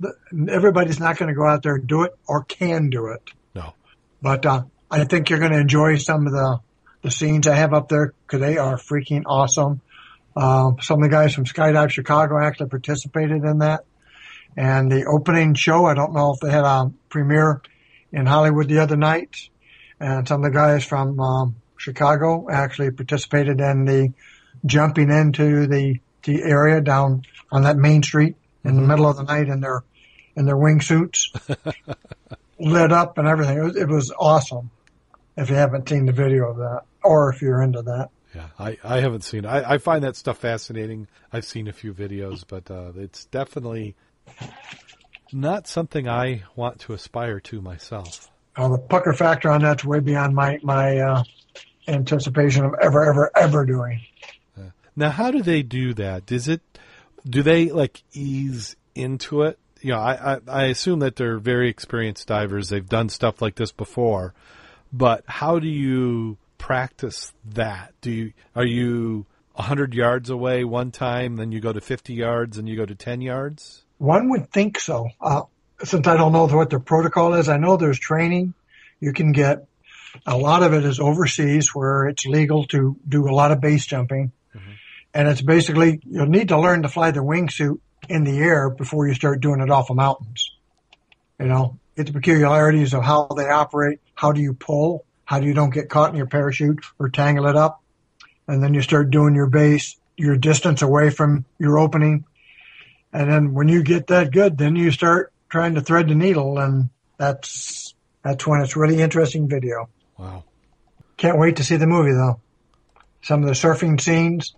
[0.49, 3.31] everybody's not going to go out there and do it or can do it.
[3.55, 3.75] No,
[4.23, 6.61] but uh, I think you're going to enjoy some of the
[7.05, 9.83] the scenes I have up there because they are freaking awesome.
[10.35, 13.85] Uh, some of the guys from Skydive Chicago actually participated in that.
[14.57, 17.61] And the opening show, I don't know if they had a premiere
[18.11, 19.37] in Hollywood the other night.
[20.01, 24.13] And some of the guys from um, Chicago actually participated in the
[24.65, 28.89] jumping into the the area down on that main street in the mm-hmm.
[28.89, 29.85] middle of the night in their
[30.37, 31.29] in their wingsuits,
[32.59, 33.59] lit up and everything.
[33.59, 34.71] It was, it was awesome.
[35.37, 38.11] If you haven't seen the video of that, or if you're into that.
[38.35, 39.47] Yeah, I, I haven't seen.
[39.47, 41.07] I, I find that stuff fascinating.
[41.33, 43.95] I've seen a few videos, but uh, it's definitely
[45.33, 48.31] not something I want to aspire to myself.
[48.57, 51.25] The pucker factor on that's way beyond my my uh,
[51.89, 54.01] anticipation of ever, ever, ever doing.
[54.97, 56.31] Now, how do they do that?
[56.31, 56.61] Is it
[57.29, 59.59] do they like ease into it?
[59.81, 62.69] You know, I, I, I assume that they're very experienced divers.
[62.69, 64.35] They've done stuff like this before,
[64.93, 67.93] but how do you practice that?
[68.01, 72.59] Do you are you hundred yards away one time, then you go to fifty yards,
[72.59, 73.85] and you go to ten yards?
[73.99, 75.09] One would think so.
[75.21, 75.43] Uh,
[75.83, 78.55] since I don't know what the protocol is, I know there's training.
[79.01, 79.67] You can get
[80.27, 83.85] a lot of it is overseas where it's legal to do a lot of base
[83.85, 84.33] jumping.
[84.55, 84.73] Mm-hmm.
[85.15, 89.07] And it's basically, you'll need to learn to fly the wingsuit in the air before
[89.07, 90.51] you start doing it off of mountains.
[91.39, 94.01] You know, get the peculiarities of how they operate.
[94.15, 95.05] How do you pull?
[95.25, 97.81] How do you don't get caught in your parachute or tangle it up?
[98.49, 102.25] And then you start doing your base, your distance away from your opening
[103.15, 106.59] and then when you get that good, then you start trying to thread the needle
[106.59, 107.95] and that's
[108.25, 109.89] That's when it's really interesting video.
[110.19, 110.45] Wow.
[111.17, 112.41] Can't wait to see the movie though.
[113.23, 114.55] Some of the surfing scenes,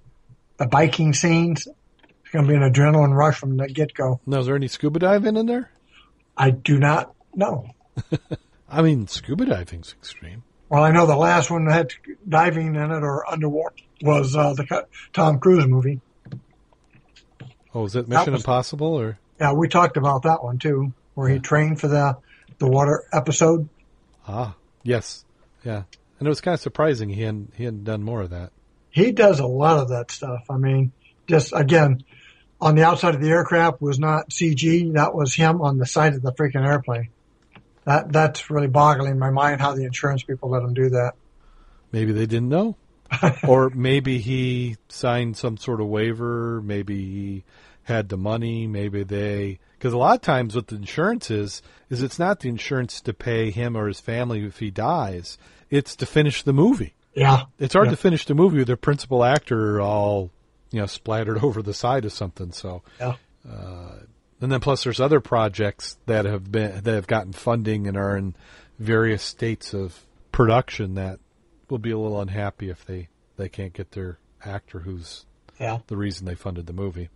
[0.59, 1.66] the biking scenes.
[1.66, 4.20] It's going to be an adrenaline rush from the get go.
[4.26, 5.70] Now, is there any scuba diving in there?
[6.36, 7.70] I do not know.
[8.68, 10.42] I mean, scuba diving's extreme.
[10.68, 11.92] Well, I know the last one that had
[12.28, 16.00] diving in it or underwater was uh, the Tom Cruise movie.
[17.74, 19.18] Oh, is it Mission was- Impossible or?
[19.40, 22.16] Yeah, we talked about that one too, where he trained for the
[22.59, 23.68] the water episode.
[24.26, 25.24] Ah, yes,
[25.62, 25.82] yeah.
[26.18, 28.50] And it was kind of surprising he hadn't he hadn't done more of that.
[28.97, 30.47] He does a lot of that stuff.
[30.49, 30.90] I mean,
[31.26, 32.03] just again,
[32.59, 34.94] on the outside of the aircraft was not CG.
[34.94, 37.11] That was him on the side of the freaking airplane.
[37.84, 41.12] That that's really boggling my mind how the insurance people let him do that.
[41.92, 42.78] Maybe they didn't know,
[43.47, 46.62] or maybe he signed some sort of waiver.
[46.62, 47.44] Maybe he
[47.82, 48.66] had the money.
[48.66, 52.49] Maybe they because a lot of times what the insurance is is it's not the
[52.49, 55.36] insurance to pay him or his family if he dies.
[55.68, 56.95] It's to finish the movie.
[57.17, 57.93] Yeah, It's hard Yeah.
[57.93, 60.31] to finish the movie with the principal actor all
[60.71, 62.53] you know splattered over the side of something.
[62.53, 63.14] So yeah,
[63.51, 64.01] uh,
[64.41, 68.17] and then plus there's other projects that have been that have gotten funding and are
[68.17, 68.35] in
[68.79, 71.19] various states of production that
[71.71, 75.25] will be a little unhappy if they they can't get their actor who's
[75.59, 75.79] yeah.
[75.87, 77.09] the reason they funded the movie.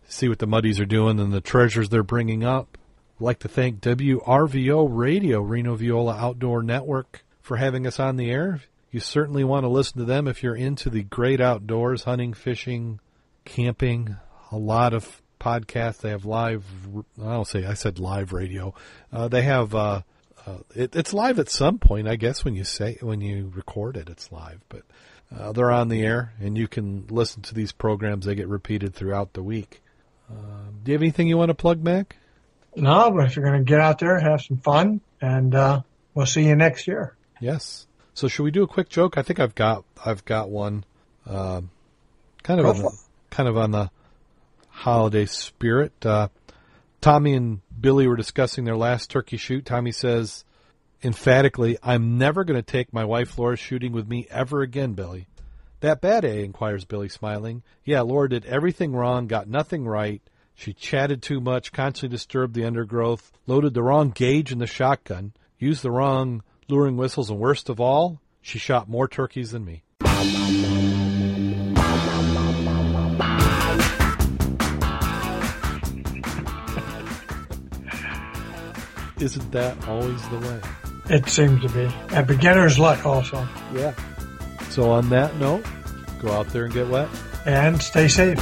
[0.07, 2.77] see what the muddies are doing and the treasures they're bringing up.
[3.19, 8.61] Like to thank WRVO Radio, Reno Viola Outdoor Network, for having us on the air.
[8.91, 12.99] You certainly want to listen to them if you're into the great outdoors, hunting, fishing,
[13.45, 14.17] camping,
[14.51, 15.99] a lot of podcasts.
[15.99, 16.65] They have live,
[17.21, 18.73] I don't say, I said live radio.
[19.13, 20.01] Uh, they have, uh,
[20.45, 23.95] uh, it, it's live at some point, I guess, when you say, when you record
[23.95, 24.81] it, it's live, but,
[25.37, 28.25] uh, they're on the air and you can listen to these programs.
[28.25, 29.83] They get repeated throughout the week.
[30.27, 30.33] Uh,
[30.83, 32.15] do you have anything you want to plug, Mac?
[32.75, 35.81] No, but if you're going to get out there, have some fun, and uh,
[36.13, 37.15] we'll see you next year.
[37.39, 37.85] Yes.
[38.19, 39.17] So should we do a quick joke?
[39.17, 40.83] I think I've got I've got one,
[41.25, 41.69] um,
[42.43, 42.91] kind of on the,
[43.29, 43.91] kind of on the
[44.67, 46.05] holiday spirit.
[46.05, 46.27] Uh,
[46.99, 49.63] Tommy and Billy were discussing their last turkey shoot.
[49.63, 50.43] Tommy says
[51.01, 55.27] emphatically, "I'm never going to take my wife Laura shooting with me ever again, Billy."
[55.79, 56.41] That bad, eh?
[56.41, 57.63] inquires Billy, smiling.
[57.85, 60.21] Yeah, Laura did everything wrong, got nothing right.
[60.55, 65.31] She chatted too much, constantly disturbed the undergrowth, loaded the wrong gauge in the shotgun,
[65.57, 69.83] used the wrong luring whistles, and worst of all, she shot more turkeys than me.
[79.19, 80.61] Isn't that always the way?
[81.09, 81.89] It seems to be.
[82.15, 83.45] A beginner's luck also.
[83.73, 83.93] Yeah.
[84.69, 85.65] So on that note,
[86.21, 87.09] go out there and get wet.
[87.45, 88.39] And stay safe.